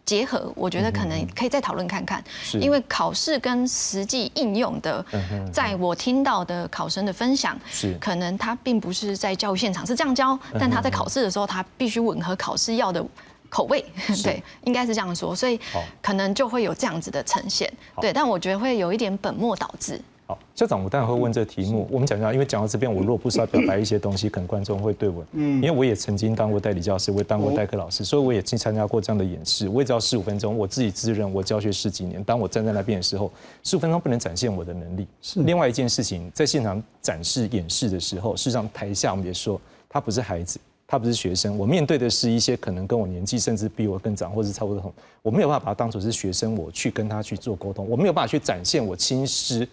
[0.05, 2.23] 结合，我觉得可能可以再讨论看看，
[2.61, 5.03] 因为考试跟实际应用的，
[5.51, 7.97] 在我听到的考生的分享，是。
[7.99, 13.03] 可能他并不是在教育现场是这样教，但他在考试的时候，他必须吻合考试要的
[13.49, 13.83] 口味，
[14.23, 15.59] 对，应该是这样说，所以
[16.01, 19.99] 可能就会有这样子的呈现，对，但我觉得会有一点本末倒置。
[20.27, 21.87] 好，校长，我当然会问这个题目。
[21.91, 29.69] 我们讲一下，因为讲到这边，我如果不是要表白一些东西，可能观众会对我，嗯，因为我也曾经当过代理教师，我也当过代课老师，所以我也去参加过这样的演示。
[29.69, 35.05] 我也知道十五分钟，我自己自认我教学十几年，当我站在那边的时候，十五分钟不能展现我的能力。
[35.21, 35.43] 是。
[35.43, 49.67] 另外一件事情，在现场展示演示的时候，事实上台下我们也说，他不是孩子，他不是学生，我面对的是一些可能跟我年纪甚至比我更长，或者是差不多同，我没有办法把他当做是学生，我去跟他去做沟通，我没有办法去展现我亲师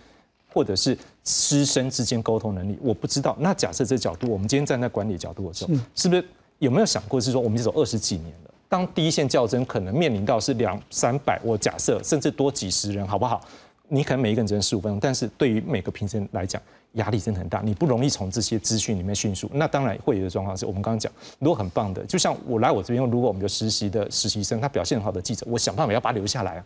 [0.52, 3.36] 或者是师生之间沟通能力，我不知道。
[3.40, 6.24] 那假设这角度，我们今天站在管理角度的时候，是不是
[6.58, 13.40] 有没有想过是说，我们走二十几年了，当第一线较真可能面临到是两三百，我假设甚至多几十人，好不好？
[13.88, 16.60] 你可能每一个人只能十五分钟，但是对于每个评审来讲，
[16.92, 19.50] 压力真的很大，你不容易从这些资讯里面迅速。
[19.52, 26.64] 那当然会有的状况是我们刚刚讲，如果很棒的，就像我来我这边，如果我们的实习的实习生他表现很好的记者，我想办法要把他留下来啊。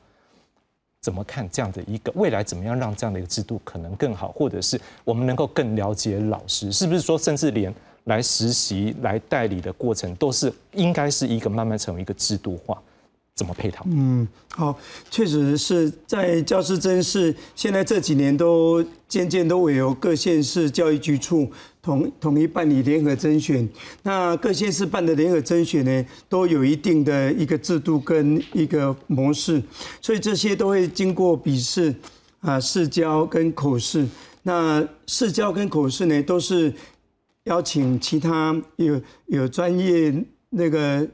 [1.06, 2.42] 怎么看这样的一个未来？
[2.42, 6.72] 怎么样让这样的一个制度可能更好，或者是我们能够更了解老师？
[6.72, 7.72] 是不是说，甚至连
[8.06, 12.76] 来实习、来代理的过程，都是应该是一个慢慢成为一个制度化？
[13.36, 13.84] 怎么配套？
[13.88, 14.76] 嗯，好，
[15.08, 21.48] 确实是在教师真是现在这几年都渐渐都委由各县市教育局处
[21.86, 23.66] 统统一办理联合甄选。
[24.02, 29.62] 那各县市办的联合甄选呢，都有一定的一个制度跟一个模式，
[30.00, 31.94] 所以这些都会经过笔试
[32.40, 34.04] 啊、试教跟口试。
[34.42, 36.74] 那试教跟口试呢，都是
[37.44, 40.12] 邀请其他有有专业
[40.50, 41.06] 那个。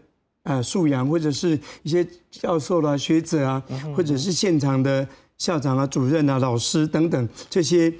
[0.45, 3.63] 啊，素养或者是一些教授啦、学者啊，
[3.95, 5.07] 或者是现场的
[5.39, 7.95] 校长啊、主任啊、老师等等这些，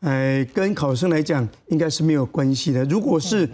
[0.00, 2.84] 呃，跟考生来讲应该是没有关系的。
[2.84, 3.48] 如果是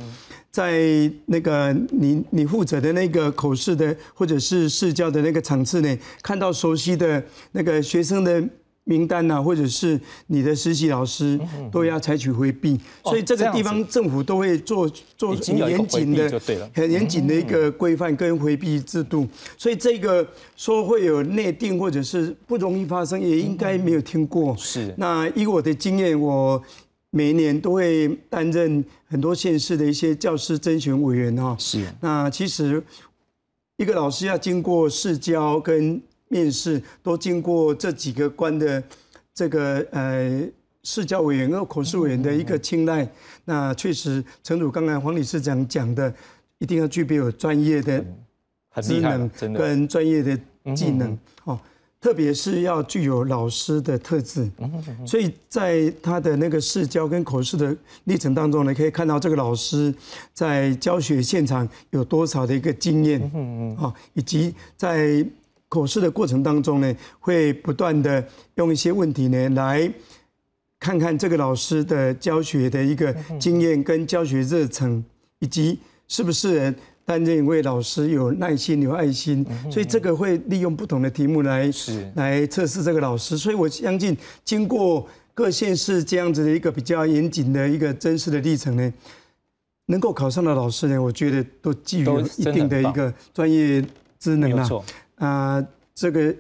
[0.51, 8.43] 在那个你你负责的那个口试的或者是试教的那个场次内，看到熟悉的那个学生的。
[8.85, 11.41] 名单呐，或者是你的实习老师
[11.73, 16.41] 都要采取回避，所以这个地方政府都会做做很严谨的、
[16.75, 19.27] 很严谨的一个规范跟回避制度。
[19.57, 24.55] 所以这个说会有内定或者是不容易发生，也应该没有听过。
[24.59, 24.95] 是。
[24.99, 26.63] 那以我的经验，我
[27.09, 31.57] 每一年都会担任很多县市的一些教师甄选委员哈。
[31.59, 31.83] 是。
[32.03, 32.83] 那其实
[33.79, 36.03] 一个老师要经过市教跟
[36.35, 38.83] 面试都经过这几个关的
[39.33, 40.43] 这个呃
[40.83, 43.09] 试教委员和口试委员的一个青睐，
[43.45, 46.13] 那确实，陈主刚才黄理事长讲的，
[46.59, 48.05] 一定要具备有专业的
[48.83, 50.37] 职能跟专业的
[50.75, 51.57] 技能哦，
[52.01, 54.51] 特别是要具有老师的特质。
[55.07, 59.95] 所以在他的那个试教跟口试的历程当中呢，可以看到这个老师
[60.33, 65.25] 在教学现场有多少的一个经验，嗯嗯，以及在。
[65.75, 69.93] 口试的过程当中呢，会不断的用一些问题呢，来
[70.79, 75.03] 看看这个老师的教学的一个经验跟教学热忱，
[75.41, 76.73] 以及是不是
[77.05, 79.45] 担任一位老师有耐心、有爱心。
[79.69, 81.69] 所以这个会利用不同的题目来
[82.15, 83.37] 来测试这个老师。
[83.37, 85.05] 所以我相信，经过
[85.35, 88.93] 各县市这样子的一个比较严谨的一个真实的历程呢，
[89.87, 93.85] 能够考上的老师呢，我觉得都具有一定的一个专业
[94.21, 94.69] 职能啊。
[95.17, 96.35] 啊，这个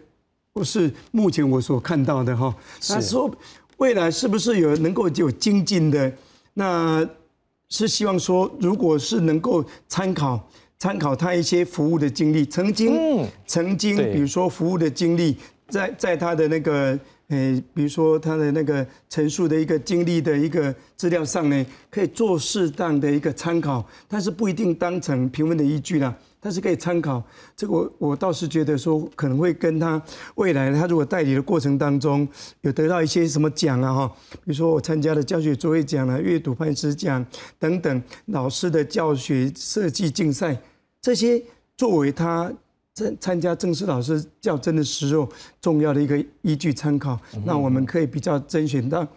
[0.52, 2.54] 不是目前我所看到的哈。
[2.88, 3.30] 他说
[3.76, 6.12] 未来是不是有能够有精进的？
[6.54, 7.08] 那
[7.68, 10.48] 是希望说，如果是能够参考
[10.78, 15.36] 参考他一些服务的经历，曾经曾经，比如说服务的经历，
[15.68, 16.98] 在在他的那个
[17.28, 26.14] 呃，比如说他的那个陈述的一个经历的一个资料上呢，可以做适当的一个参考，但是不一定当成评分的依据了。
[26.44, 27.24] 但是可以参考，
[27.56, 30.00] 这个我我倒是觉得说可能会跟他
[30.34, 32.28] 未来他如果代理的过程当中
[32.60, 37.24] 有得到一些什么奖啊哈，比如说我参加的教学作业奖啊、阅读判诗奖
[37.58, 40.54] 等等，老师的教学设计竞赛，
[41.00, 41.42] 这些
[41.78, 42.52] 作为他
[42.92, 45.26] 参参加正式老师较真的时候
[45.62, 49.08] 重要的一个依据参考，那我们可以比较甄选到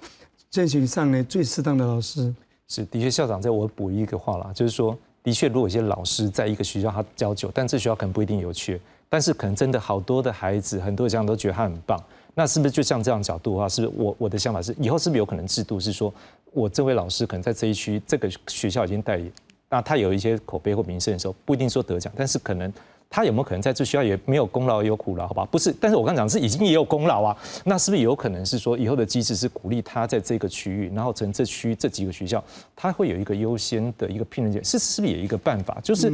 [0.50, 2.34] 甄选上呢最适当的老师。
[2.70, 4.98] 是，的确校长在我补一个话啦，就是说。
[5.28, 12.02] 的确，如果一些老师在一个学校他教久，但这学校可能不一定有缺，但是可能真的好多的孩子，很多家长都觉得他很棒。
[12.34, 16.14] 那是不是就像这样角度的话，是不是我我的想法是，以后是不是有可能制度是说，
[16.54, 19.30] 我这位老师可能在这一区这个学校已经代理，
[19.70, 22.72] 那他有一些口碑或名声的时候，不一定说得奖，但是可能。
[23.10, 25.26] 他有没有可能在这学校也没有功劳也有苦劳？
[25.28, 27.36] 好吧，不是，但是我刚讲是已经也有功劳啊。
[27.64, 32.44] 那是不是有可能是说以后的机制是鼓励他在这个区域，然后从这区这几个学校，
[32.76, 34.64] 他会有一个优先的一个聘任权？
[34.64, 35.80] 是是不是有一个办法？
[35.82, 36.10] 就是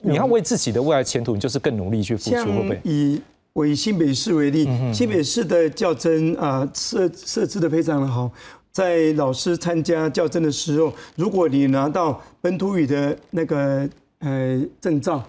[0.00, 2.80] 你要为自己的未来前途，你就是更努力去付出，会不会？
[2.82, 3.20] 以
[3.52, 8.30] 我以新北市为例，新北市的教甄啊设设置的非常的好，
[8.72, 13.88] 在老师参加教甄的时候，如果你拿到本土语的那个。
[14.20, 15.24] 呃，证照，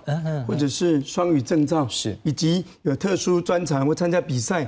[0.48, 4.68] 或者是双语证照，是，以及有特殊专长或参加比赛，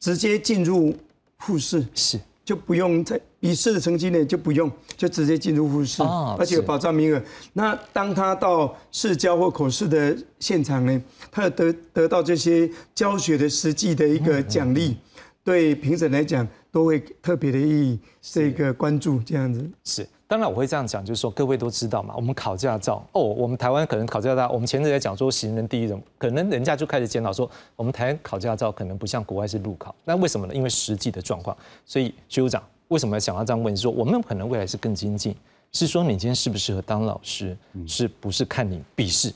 [0.00, 0.92] 直接进入
[1.38, 7.22] 复试，是，就不用在笔试的成绩内就不用，就直接进入复试，哦而且有保障名额。
[7.52, 14.96] 那当他到试教或口试的现场呢，他有得得到这些教学的实际的一个奖励，
[15.44, 19.70] 对评审来讲都会特别的意义，这个关注这样子。
[19.84, 30.54] 是，当然我会这样讲，就是说各位都知道嘛，我们考驾照哦，我们台湾可能考驾照，我们前阵在讲说行人第一人，可能人家就开始检讨说，我们台湾考驾照可能不像国外是路考，那为什么呢？
[30.54, 31.54] 因为实际的状况，
[31.84, 33.76] 所以徐部长为什么要想要这样问？
[33.76, 35.36] 说我们可能未来是更精进，
[35.70, 37.54] 是说你今天适不适合当老师，
[37.86, 39.30] 是不是看你笔试，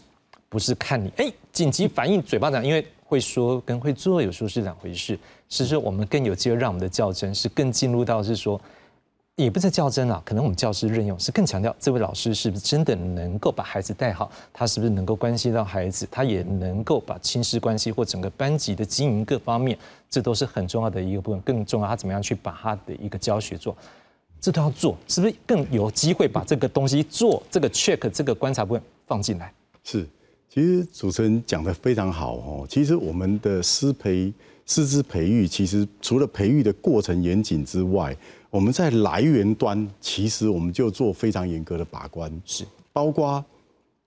[0.49, 5.19] 不是看你哎紧急反应嘴巴讲，因为会说跟会做有时候是两回事，
[5.51, 8.59] 是说我们更有机会让我们的较真是更进入到是说。
[9.37, 19.79] 也不是较真啊，可能我们教师任用是更强调这位老师是不是真的能够把孩子带好，他是不是能够关系到孩子，他也能够把亲师关系或整个班级的经营各方面，
[20.09, 21.41] 这都是很重要的一个部分。
[21.43, 23.77] 更重要，他怎么样去把他的一个教学做，
[24.41, 29.53] 这都要做，是不是更有机会把这个东西做这个 check 这个观察部分放进来？
[29.85, 30.07] 是，
[30.49, 32.67] 其实主持人讲的非常好哦。
[32.67, 34.33] 其实我们的师培、
[34.65, 38.17] 师资培育，其实除了培育的过程严谨之外，
[38.51, 42.31] 我们在来源端，其实我们就做非常严格的把关。
[42.45, 43.45] 是，包括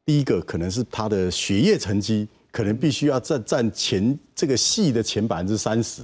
[0.06, 6.02] 第一个可能是他的学业成绩，可能必须要占占前这个系的前百分之三十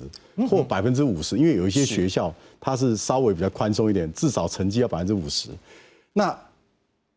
[0.48, 5.50] 或百分之五十，因为有一些是学校它是稍微比较宽松一点，至少成绩要百分之五十。
[6.14, 6.38] 那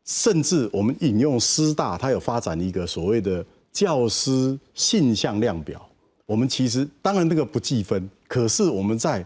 [0.04, 5.86] 甚至我们引用师大，它有发展一个所谓的教师性向量表。
[6.24, 9.24] 我们其实当然那个不计分，可是我们在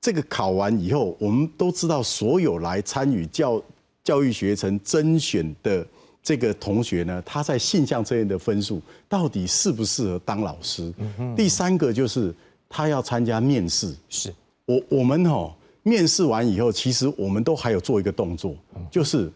[0.00, 3.62] 这个考完以后，我们都知道所有来参与教
[4.04, 5.86] 教育学程甄选的
[6.22, 10.92] 这个同学呢，他在性向测验的分数到底适不适合当老师？
[11.36, 12.34] 第三个就是
[12.68, 14.32] 他要参加面试，是。
[14.66, 18.54] 我我们哦，面试完以后，其实我们都还有做一个动作，
[18.90, 19.30] 就是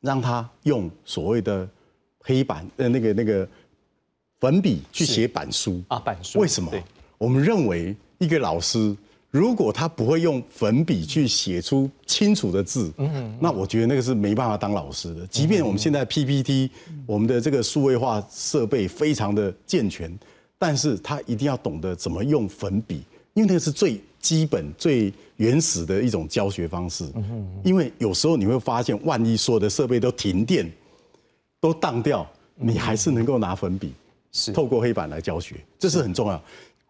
[0.00, 1.68] 让他用所谓的
[2.20, 3.48] 黑板呃那个那个
[4.40, 5.80] 粉笔去写板书。
[5.88, 6.70] 啊板书为什么？
[7.16, 8.96] 我们认为一个老师
[9.32, 12.92] 如果他不会用粉笔去写出清楚的字，
[13.40, 15.26] 那我觉得那个是没办法当老师的。
[15.28, 16.70] 即便我们现在 PPT，
[17.06, 20.14] 我们的这个数位化设备非常的健全，
[20.58, 22.96] 但是他一定要懂得怎么用粉笔，
[23.32, 27.10] 因为那个是最基本、最原始的一种教学方式。
[27.64, 30.70] 因为有时候你会发现，万一所有的设备都停电、
[31.58, 33.94] 都当掉，你还是能够拿粉笔，
[34.30, 36.42] 是透过黑板来教学，这是很重要。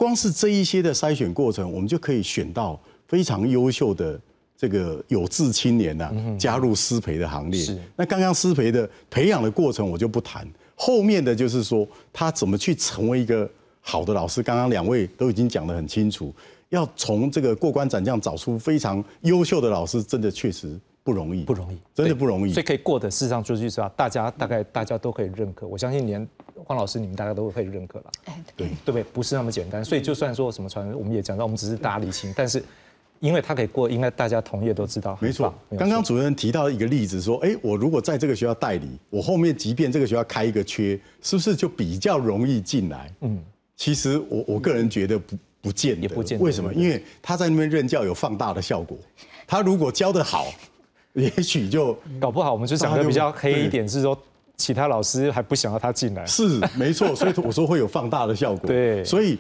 [0.03, 2.77] 光是这一些的筛选过程，我们就可以选到
[3.07, 4.21] 非常优秀的
[4.57, 7.79] 这个有志青年呐、加入师培的行列是。
[7.95, 10.45] 那刚刚师培的培养的过程我就不谈，
[10.75, 13.49] 后面的就是说他怎么去成为一个
[13.81, 14.43] 好的老师。
[14.43, 16.35] 刚刚两位都已经讲得很清楚，
[16.71, 22.65] 要从这个过关斩将找出非常优秀的老师，真的确实不容易，不容易，真的不容易所以。
[22.65, 25.67] 可以过的，事实上说句实话，大家大概大家都可以认可。
[25.67, 26.27] 我相信连
[26.65, 28.05] 黄老师你们大家都会认可了，
[28.57, 29.03] 对对不对？
[29.05, 29.85] 不是那么简单。
[29.85, 32.63] 所以就算说什么传，我们也讲到，我们只是大家理清，但是
[33.19, 43.13] 因为他可以过，应该大家同业都知道，没错刚刚主任提到一个例子，说，哎，我如果在这个学校代理，我后面即便这个学校开一个缺，是不是就比较容易进来？
[43.23, 43.43] 嗯，
[43.77, 46.73] 其实我我个人觉得不不见得，也不见得为什么？
[46.75, 48.97] 因为他在那边任教有放大的效果，
[49.47, 50.47] 他如果教得好，
[51.15, 54.19] 也许就搞不好我们就讲的比较黑一点，是说
[54.57, 58.67] 其他老师还不想要他进来，是没错，所以我说会有放大的效果。
[58.67, 59.05] 对。
[59.05, 59.39] 所以，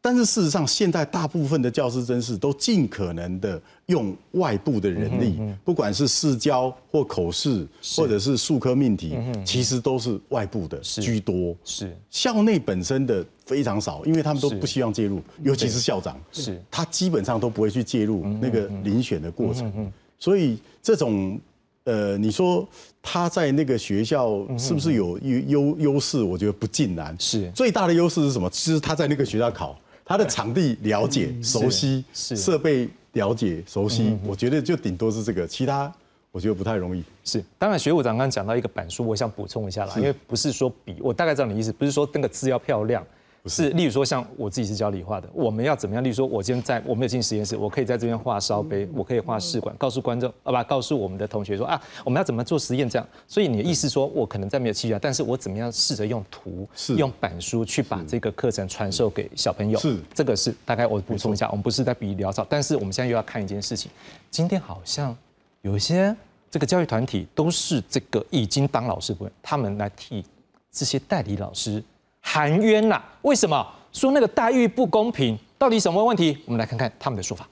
[0.00, 7.66] 但是事实上，现在大部分的教师真是都尽可能的用外部的人力，不管是试教或口试，
[7.96, 11.56] 或者是数科命题，其实都是外部的居多。
[11.64, 11.96] 是。
[12.10, 16.62] 校内本身的非常少，因为他们都不希望介入，尤其是校长，是。
[16.70, 19.90] 他基本上都不会去介入那个遴选的过程。
[20.18, 21.38] 所以这种
[21.84, 22.68] 呃，你说
[23.00, 26.22] 他在那个学校是不是有优优优势？
[26.22, 27.14] 我觉得不尽然。
[27.18, 28.50] 是最大的优势是什么？
[28.50, 35.92] 就是他在那个学校考，他的场地了解、熟悉，是设备了解、熟悉，我觉得就顶多是这个，其他
[36.32, 37.04] 我觉得不太容易。
[37.24, 43.06] 是，当然学务长刚刚讲到一个板书，我想补充一下啦，因为不是说比，我大概知道你的意思，不是说那个字要漂亮，
[43.48, 46.02] 是例如说像我自己是教理化的，我们要怎么样？
[46.02, 53.08] 例如说，我今天在我没有进实验室，我可以在这边画烧杯，我可以画试管，告诉观众啊不，告诉我们的同学说啊，我们要怎么做实验这样。
[53.28, 59.78] 所以你的意思说我可能在没有器材，但是我怎么样试着用图，用板书去把这个课程传授给小朋友。
[59.78, 63.90] 是这个是大概我补充一下，我们不是在比潦草，但是我们现在又要看一件事情，
[64.30, 65.16] 今天好像
[65.62, 66.14] 有一些
[66.50, 70.24] 这个教育团体都是这个已经当老师他们来替
[70.70, 71.82] 这些代理老师
[72.28, 75.38] 含冤呐、为什么说那个待遇不公平？
[75.56, 76.36] 到底什么问题？
[76.44, 77.48] 我们来看看他们的说法。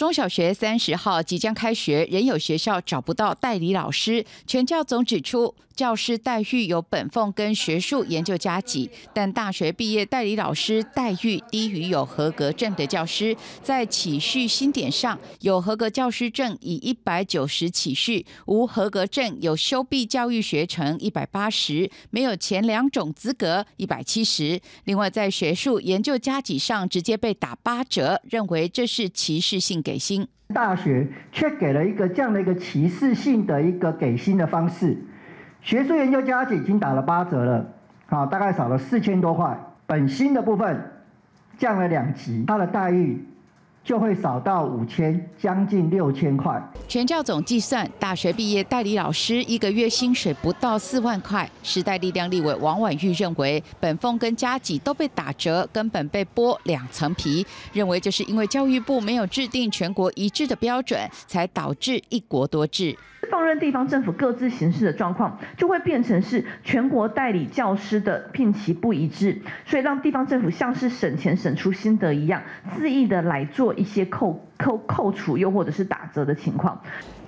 [0.00, 4.24] 中小学三十号即将开学，仍有学校找不到代理老师。
[4.46, 13.36] 全教总指出，教师待遇有本俸跟学术研究加给，但大学毕业代理老师待遇低于有合格证的教师。
[13.62, 24.58] 在起序新点上，有合格教师证以一百九十起序，无合格证有修毕教育学程一百八十，没有前两种资格一百七十。
[24.84, 30.24] 另外，在学术研究加给上直接被打八折，认为这是歧视性给薪。
[30.54, 34.96] 大学却给了一个这样的一个歧视性的一个给薪的方式，
[35.62, 37.66] 学术研究家已经打了八折了，
[38.06, 40.80] 好，大概少了四千多块，本薪的部分
[41.58, 43.24] 降了两级，他的待遇。
[43.82, 46.62] 就会少到五千，将近六千块。
[46.86, 51.48] 全教总计算，大学毕业代理老师一个月薪水不到四万块。
[51.62, 57.44] 时代力量立委王婉玉认为，本俸跟加给都被打折，根本被剥两层皮。
[57.72, 62.96] 认为就是因为教育部没有制定全国一致的标准，才导致一国多制。
[63.30, 72.42] 放任地方政府各自行事的状况，就会变成是全国代理教师的聘期不一致，所以让地方政府像是省钱省出心得一样，
[72.76, 76.80] 恣意的来做一些扣扣扣除，又或者是打折的情况。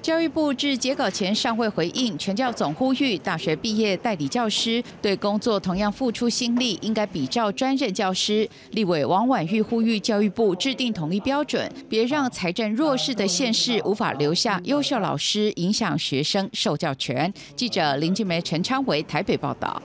[0.03, 8.49] 教育部至截稿前尚未回应，全教总呼吁大学毕业代理教师对工作同样付出心力，应该比照专任教师。
[8.73, 17.33] 立委王婉玉呼吁教育部制定统一标准，别让财政弱势的县市无法留下优秀老师，影响学生受教权。
[17.55, 19.81] 记者林静梅、陈昌维台北报道。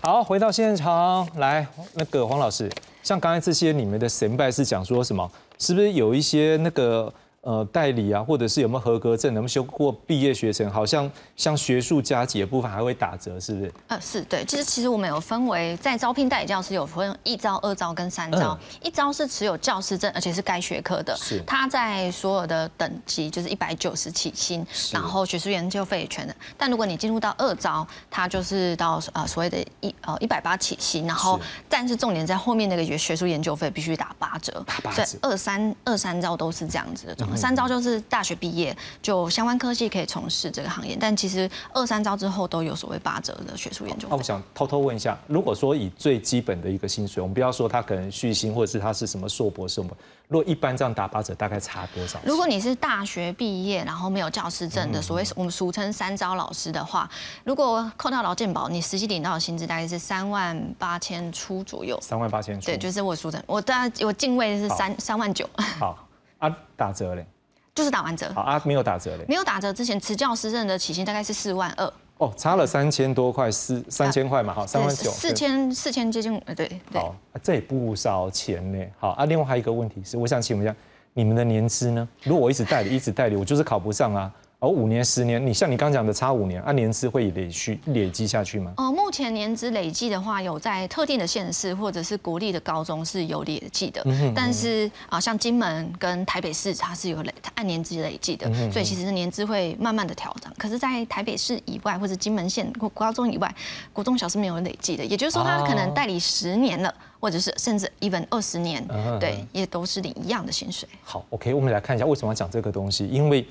[0.00, 2.70] 好，回到现场来，那个黄老师，
[3.02, 5.28] 像刚才这些你们的神拜是讲说什么？
[5.58, 7.12] 是不是有一些那个？
[7.48, 10.70] 呃，代理啊，或者是有没有合格证，能不能修过毕业学程？
[10.70, 13.72] 好像像学术加级的部分还会打折，是不是？
[13.86, 14.44] 呃，是对。
[14.44, 18.58] 其实其实我们有分为在招聘代理教师有分一招、二招跟三招。
[18.82, 26.36] 一招是持有教师证，而且是该学科的，是他在所有的等级就是一百九十起薪，然后学术研究费也全的。
[26.58, 34.52] 但如果你进入到二招，他就是到呃所谓的一呃一百八起薪，然后但是重点在后面那个学学术研究费必须打八折。
[34.92, 37.37] 所以二三二三招都是这样子的。
[37.38, 44.08] 三招就是大学毕业就相关科技可以从事这个行业，但其实二三招之后都有所谓八折的学术研究。
[44.10, 49.94] 那我想偷偷问一下，如果说以最基本的一个薪水，我们不要说他可能续薪，或者是他是什么硕博士，我们
[50.26, 52.18] 如果一般这样打八折，大概差多少？
[52.24, 57.08] 如果你是大学毕业，然后没有教师证的，所谓我们俗称三招老师的话，
[57.44, 61.98] 如果扣掉劳健保，你实际领到的薪资大概是三万八千出左右。
[62.02, 62.66] 三万八千出。
[62.66, 65.48] 对，就是我俗称，我大概我进位是三三万九。
[65.78, 66.07] 好
[66.38, 67.26] 啊，打折嘞。
[67.74, 69.24] 就是打完折，好啊，没有打折嘞。
[69.28, 71.92] 没有打折之前，持教师证的起薪大概是四万二。
[72.16, 75.08] 哦，差了三千多块，四三千块嘛，好，三万九。
[75.12, 77.00] 四千四千接近，呃，对对。
[77.00, 78.84] 好，这也不少钱呢。
[78.98, 80.74] 好啊，另外还有一个问题是，我想请问一下，
[81.12, 82.08] 你们的年资呢？
[82.24, 84.32] 如果我一直代理，一直代理，我就是考不上啊。
[84.60, 88.74] 而五年、十年，你像你刚讲的差五年，按年资会累续累积下去吗？
[88.76, 94.04] 哦，目前年资累计的话，有在特定的县市或者是国立的高中是有累计的，
[94.34, 100.52] 但是啊，像金门跟台北市，它是有累按年资累计的，所以其实年资会慢慢的调整。
[100.58, 103.54] 可是，在台北市以外或者金门县或高中以外，
[103.92, 108.84] 国中小是没有累计的，也就是说，他可能代理十年了，或者是甚至 even 二十年，
[109.20, 110.88] 对，也都是领一样的薪水。
[111.04, 113.46] 好，OK，我们来看一下为什么要讲这个东西，因为。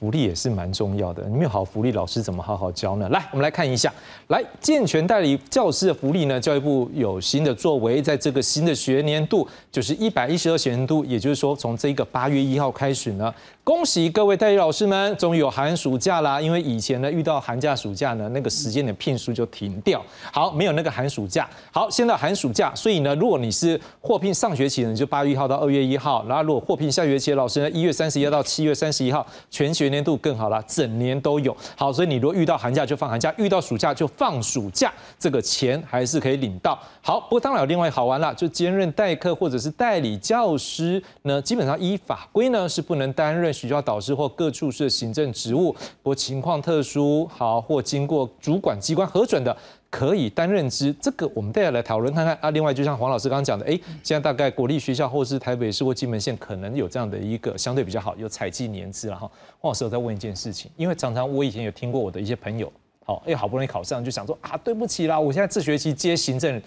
[0.00, 3.06] 福利也是蛮重要的，你没有好福利，老师怎么好好教呢？
[3.10, 3.92] 来，我们来看一下，
[4.28, 6.40] 来健全代理教师的福利呢？
[6.40, 13.34] 教育部有新的作为，在这个新的学年度，就是一百一十二学年度，也就是说从这个八月一号开始呢。
[13.62, 16.40] 恭喜各位代理老师们，终于有寒暑假啦！
[16.40, 20.02] 因为以前呢，遇到寒假、暑假呢，那个时间的聘书就停掉。
[20.32, 21.48] 好，没有那个寒暑假。
[21.70, 31.54] 好，现在寒暑假，所以呢，如果你是获聘上学期呢，就八月一号到二月一号；然后如果获聘下学期的老师呢，一月三十一号到七月三十一号，全学年度更好了，整年都有。
[31.76, 36.76] 好，所以你如果遇到寒假就放寒假，遇到暑假就放暑假，这个钱还是可以领到。
[37.02, 43.49] 好，不过当然有另外好玩了，就兼任代课或者是代理教师呢，基本上依法规呢是不能担任。
[43.52, 49.56] 学校导师或各处室行政职务，不过情况特殊，好或经过主管机关核准的，
[49.90, 50.92] 可以担任之。
[51.00, 52.50] 这个我们待会来讨论看看啊。
[52.50, 59.30] 另外，就像黄老师刚刚讲的，哎，现在大概国立学校或是台北市或金门县可能有这样的一个相对比较好有采集年资了哈。
[59.60, 62.72] 黄老师，我再问一件事情，因为常常我以前有听过我的一些朋友，
[63.04, 66.60] 好，哎，好不容易考上，就想说啊，对不起啦，我现在这学期接行政。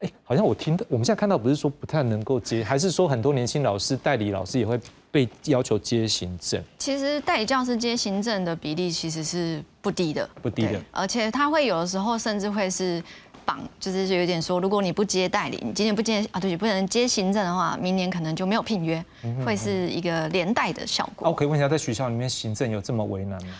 [0.00, 4.78] 哎，好像我听到，我们现在看到不是说不太能够接，还是说很多年轻老师、代理老师也会
[5.10, 6.62] 被要求接行政？
[6.78, 13.02] 其实代理教师接行政的比例其实是不低的，不低的，而且他会有的时候甚至会是
[13.44, 19.02] 绑，就是有点说，如果你不接代理，你今年不接啊，对，不能接行政的话，明年可能就没有聘约，
[19.44, 21.28] 会是一个连带的效果。
[21.28, 23.54] 我可以问一下，在学校里面行政有这么为难吗？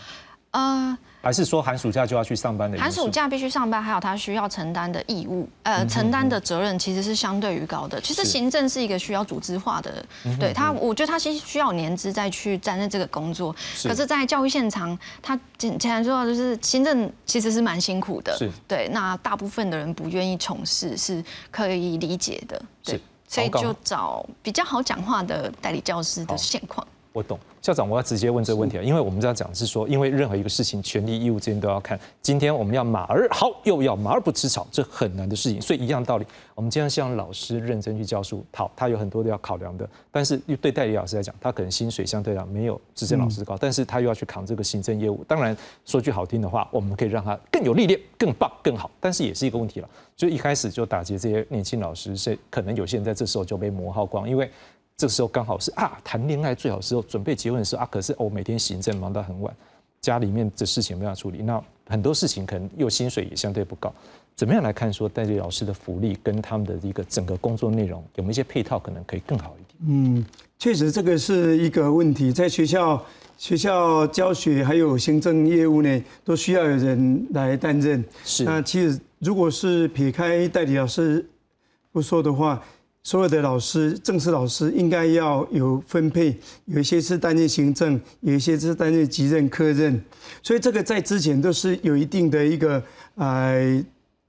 [0.51, 2.77] 呃，还是说寒暑假就要去上班的？
[2.79, 7.99] 寒暑假必须上班，还有他需要承担的义务，呃，承担的责任其实是相对于高的。
[7.99, 10.05] 其实行政是一个需要组织化的，
[10.39, 13.53] 对他，我觉得他是需要年资再去担任这个工作。
[13.83, 18.35] 可是，在教育现场，他简简单说就是行政其实是蛮辛苦的。
[18.37, 22.61] 是，对，那大部分的人不愿意从事是可以理解的。
[22.83, 26.87] 对，所以就找比较好讲话的代理教师的现况。
[27.11, 31.99] 我懂，校长，我要直接问这个问题啊，因为我们这样讲是说，因为任何一个事情，权利义务之间都要看。
[32.21, 35.61] 今天我们要马儿好，又要马儿不吃草，这很难的事情。
[35.61, 39.87] 所以一样道理，我们今天希望老师认真去教书，好，他有很多的要考量的。
[40.09, 45.23] 但是对代理老师来讲，他可能薪水相对来讲没有资深老师高，但是他又要去扛这个行政业务。
[45.27, 45.55] 当然
[45.85, 49.89] 说句好听的话，我们可以让他更有历练、更棒、更好，但是也是一个问题了。
[50.15, 54.49] 就一开始就打击这些年轻老师，是可能有些人在这时候就被磨耗光，因为。
[54.99, 57.87] 这个时候刚好是啊，谈恋爱最好时候，准备结婚的时候啊。
[57.89, 59.55] 可是我每天行政忙到很晚，
[60.01, 63.93] 家里面的事情没法处理，那很多事情可能又薪水也相对不高。
[64.35, 69.77] 怎么样来看说代理老师的福利跟他们的一个整个工作内容有没有一些配套，可能可以更好一点？
[69.87, 70.25] 嗯，
[70.57, 73.01] 确实这个是一个问题，在学校
[73.37, 78.03] 学校教学还有行政业务呢，都需要有人来担任。
[78.25, 81.25] 是那其实如果是撇开代理老师
[81.93, 82.61] 不说的话。
[83.01, 89.99] 所有的老师，正式老师应该要有分配，有一些是担任行政，有一些是担任级任、科任，
[90.43, 92.83] 所以这个在之前都是有一定的一个
[93.15, 93.83] 呃，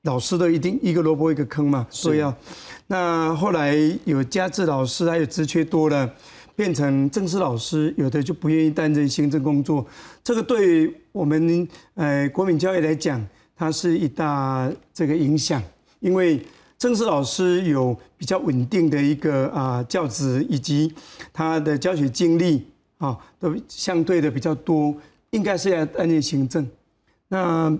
[0.04, 2.34] 老师都一定一个萝卜一个坑嘛，所以要。
[2.86, 6.08] 那后来有加制老师，还有职缺多了，
[6.54, 9.84] 变成正式老师，有的就不愿意担任行政工作，
[10.22, 13.22] 这个对我们呃国民教育来讲，
[13.56, 15.60] 它是一大这个影响，
[15.98, 16.40] 因为。
[16.80, 20.92] 正式老师有比较稳定的一个啊教职，以及
[21.32, 22.66] 他的教学经历
[22.98, 24.94] 啊，都相对的比较多，
[25.30, 26.68] 应该是要担任行政。
[27.28, 27.74] 那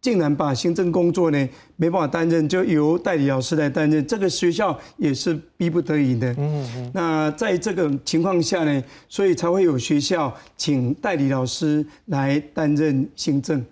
[0.00, 6.32] 竟然把行政工作呢没办法担任，就由代理老师来担任，这个学校也是逼不得已的。
[6.32, 6.90] 嗯嗯。
[6.92, 13.64] 那在这个情况下呢，所以才会有学校请代理老师来担任行政。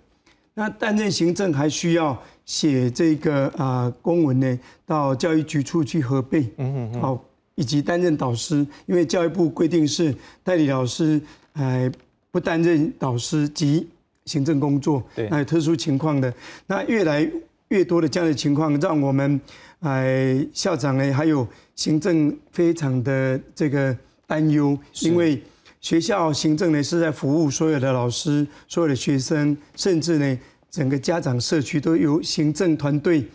[0.53, 2.17] 那担任行政还需要。
[2.45, 7.19] 写这个啊公文呢，到教育局处去核备，嗯嗯好，
[7.55, 11.19] 以及担任导师，因为教育部规定是代理老师，
[11.53, 11.91] 哎，
[12.29, 13.87] 不担任导师及
[14.25, 16.31] 行政工作，对，那有特殊情况的，
[16.67, 17.27] 那越来
[17.69, 19.41] 越多的这样的情况，让我们
[19.79, 25.41] 哎校长呢，还有行政非常的这个担忧，因为
[25.81, 30.39] 学校行政呢是在服务所有的老师、所有的学生，甚至呢。
[30.75, 33.25] 整个家长社区都由行政团队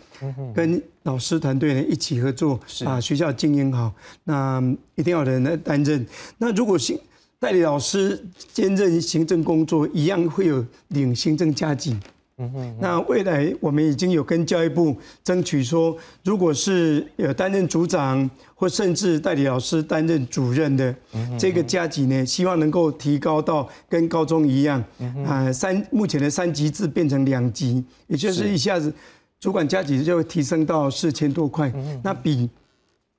[0.53, 3.91] 跟老师团队呢一起合作，把学校经营好。
[4.25, 4.61] 那
[4.93, 6.05] 一定要人来担任。
[6.37, 6.95] 那如果行
[7.39, 8.23] 代理老师
[8.53, 11.97] 兼任行政工作，一样会有领行政加级。
[12.79, 20.95] 那未来我们已经有跟教育部争取说，如果是有担任组长或甚至代理老师担任主任的
[21.37, 24.83] 这个加级呢，希望能够提高到跟高中一样，
[25.25, 28.93] 啊三目前的三级制变成两级，也就是一下子
[29.39, 31.71] 主管加级就会提升到四千多块，
[32.03, 32.49] 那比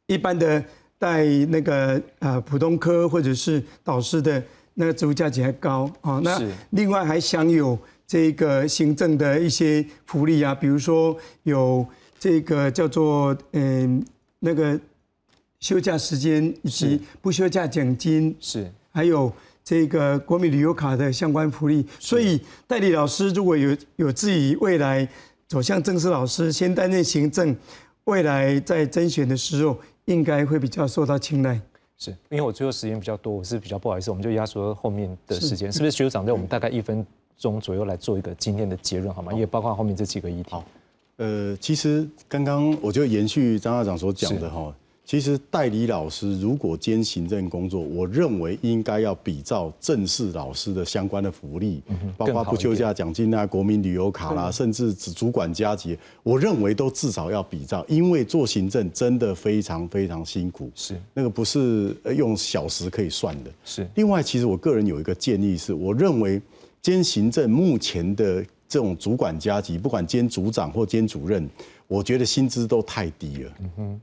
[0.06, 0.62] 一般的
[0.98, 4.42] 带那个啊普通科或者是导师的
[4.74, 6.20] 那个职务加级还高啊。
[6.24, 7.78] 那另外还享有。
[8.12, 11.86] 这个行政的一些福利啊，比如说有
[12.18, 14.04] 这个叫做嗯
[14.40, 14.78] 那个
[15.60, 19.32] 休假时间以及不休假奖金是，还有
[19.64, 21.86] 这个国民旅游卡的相关福利。
[21.98, 25.08] 所以代理老师如果有有自己未来
[25.48, 27.56] 走向正式老师，先担任行政，
[28.04, 31.58] 未来在甄选的时候应该会比较受到青睐。
[31.96, 37.06] 是因为我最后时间比较多，我是比较不好意思，我们就压缩后面的时间，是不是学长在我们大概一分？
[37.42, 39.32] 钟左右来做一个今天的结论好吗？
[39.32, 40.50] 也包括后面这几个议题。
[40.50, 40.64] 好，
[41.16, 44.72] 呃，其实刚刚我就延续张校长所讲的哈，
[45.04, 51.82] 其实代理老师如果兼行政工作，我认为应该要比照正式老师的相关的福利，
[52.16, 63.50] 包括不休假奖金啊、国民旅游卡啦，甚至主管加级，我认为都至少要比照，因为做行政真的非常非常辛苦，是那个不是用小时可以算的。
[63.64, 66.40] 是，另外，其实我个人有一个建议是，我认为。
[66.82, 71.48] 兼行政目前的这种主管加级，不管兼组长或兼主任，
[71.86, 73.52] 我觉得薪资都太低了。
[73.60, 74.00] 嗯哼，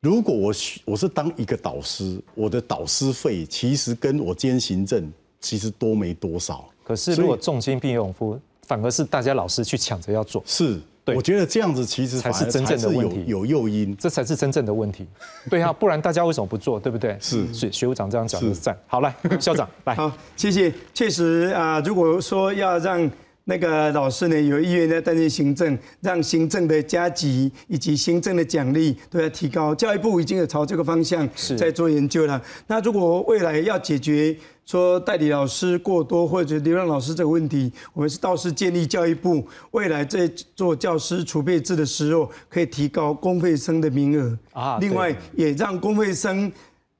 [0.00, 0.52] 如果我
[0.86, 6.68] 我是当一个导师，我的导师费其实跟我兼行政其实多没多少。
[6.82, 10.42] 可是如果重金聘用夫，反而是大家老师去抢着要做。
[10.46, 15.06] 是，对我觉得这样子其实才是真正的问题，有有诱因，这才是真正的问题。
[15.50, 16.78] 对啊，不然大家为什么不做？
[16.78, 17.16] 对不对？
[17.20, 18.78] 是是，学务长这样讲就是赞。
[18.86, 19.94] 好，来， 校长来。
[19.96, 20.72] 好，谢谢。
[20.94, 23.10] 确实啊，如果说要让
[23.44, 29.74] 那个老师呢有意愿在担任行政，让行政的加级以及行政的奖励都要提高。
[29.74, 31.28] 教育部已经有朝这个方向
[31.58, 32.40] 在做研究了。
[32.68, 46.50] 那如果未来要解决说代理老师过多或者流浪老师这个问题，我们是倒是建议教育部未来在做教师储备制的时候，可以提高公费生的名额啊另外也让公费生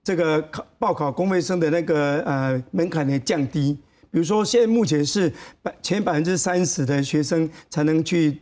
[0.03, 3.79] 这个考报考公费生的那个呃门槛呢降低。
[4.13, 5.33] 比如说，现在目前是
[5.63, 8.37] 百前百分之三十的学生才能去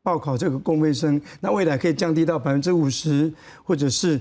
[0.00, 3.30] 报考这个公费生，那未来可以降低到百分之五十，
[3.64, 4.18] 或者是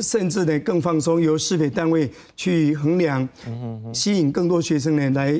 [0.00, 3.28] 甚至呢更放松，由市北单位去衡量，
[3.92, 5.38] 吸引更多学生呢来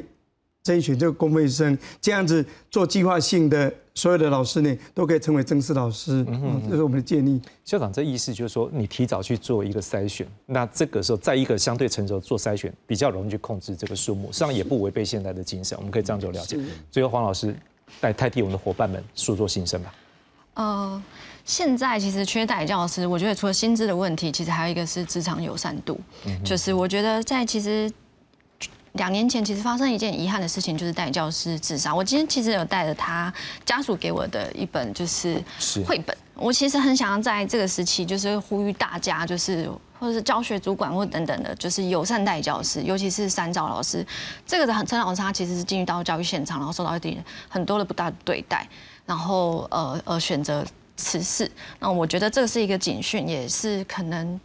[0.62, 7.40] 甄选这个公费生，这样子做计划性的，所有的老师呢都可以成为正式老师，嗯这是我们的建议。
[7.64, 16.58] 校长，这意思就是说，你提早去做一个筛选，那这个时候在一个相对成熟做筛选，比较容易去控制这个数目，实际上也不违背现在的精神，我们可以这样做了解。
[16.90, 17.54] 最后，黄老师
[18.00, 19.94] 来代替我们的伙伴们诉说心声吧。
[20.54, 21.02] 呃，
[21.44, 26.00] 现在其实缺代理教师，我觉得除了薪资的问题，其实还有一个是职场友善度，
[26.44, 27.90] 就是我觉得在其实。
[28.94, 31.94] 两年前，其实发生一件遗憾的事情，就是代理教师自杀。
[31.94, 33.32] 我今天其实有带着他
[33.64, 35.40] 家属给我的一本就是
[35.86, 36.16] 绘本。
[36.34, 44.04] 我其实很想要在这个时期，就是呼吁大家，就是或者是教学主管或等等的，就是友善代理教师，尤其是三照老师。
[44.44, 48.66] 这个陈老师他其实是进入到教育现场，然后受到一点很多的不大的对待，
[49.06, 50.64] 然后呃呃选择
[50.96, 51.48] 辞世。
[51.78, 54.40] 那我觉得这个是一个警讯，也是可能。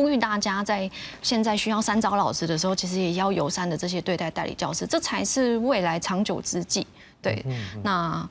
[0.00, 0.90] 呼吁大家在
[1.20, 6.86] 现在需要三招老师的时候，其实也要友善的这些对待代理教师，这才是未来长久之计。
[7.20, 7.44] 对，
[7.82, 8.26] 那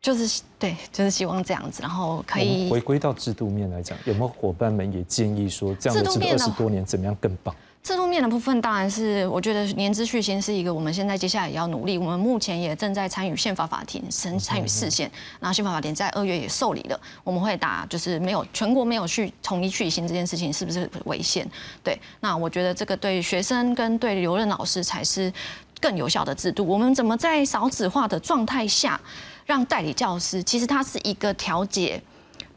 [0.00, 7.54] 就是对，就是希望这样子，然后可以回归到制度面来讲，有没有伙伴们也建议说，这样的制度二十多年怎么样更棒？
[7.82, 11.96] 制度面的部分当然是，我觉得年资续薪是一个我们现在接下来也要努力。
[11.96, 15.10] 我们目前也正在参与宪法法庭，参参与视线。
[15.40, 21.48] 然后宪法法庭在二月也受理了，我们会打就是没有全国没有去统一续薪这件事情是不是违宪？
[21.82, 25.32] 对，那我觉得这个对学生跟对留任老师才是
[25.80, 26.64] 更有效的制度。
[26.66, 29.00] 我们怎么在少子化的状态下，
[29.46, 32.00] 让代理教师其实它是一个调节。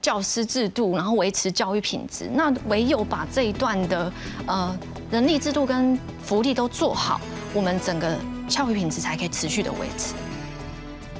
[0.03, 4.11] 教师制度，然后维持教育品质，那唯有把这一段的
[4.45, 4.77] 呃
[5.09, 7.21] 人力制度跟福利都做好，
[7.53, 8.13] 我们整个
[8.49, 10.13] 教育品质才可以持续的维持。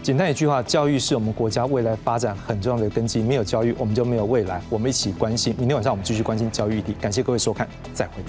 [0.02, 4.62] 简单一句话，教育是我们国家未来发展很重要的根基，没有教育，我们就没有未来。
[4.70, 6.94] 我们一起关心，明天晚上我们继续关心教育议题。
[7.00, 8.22] 感谢各位收看，再会。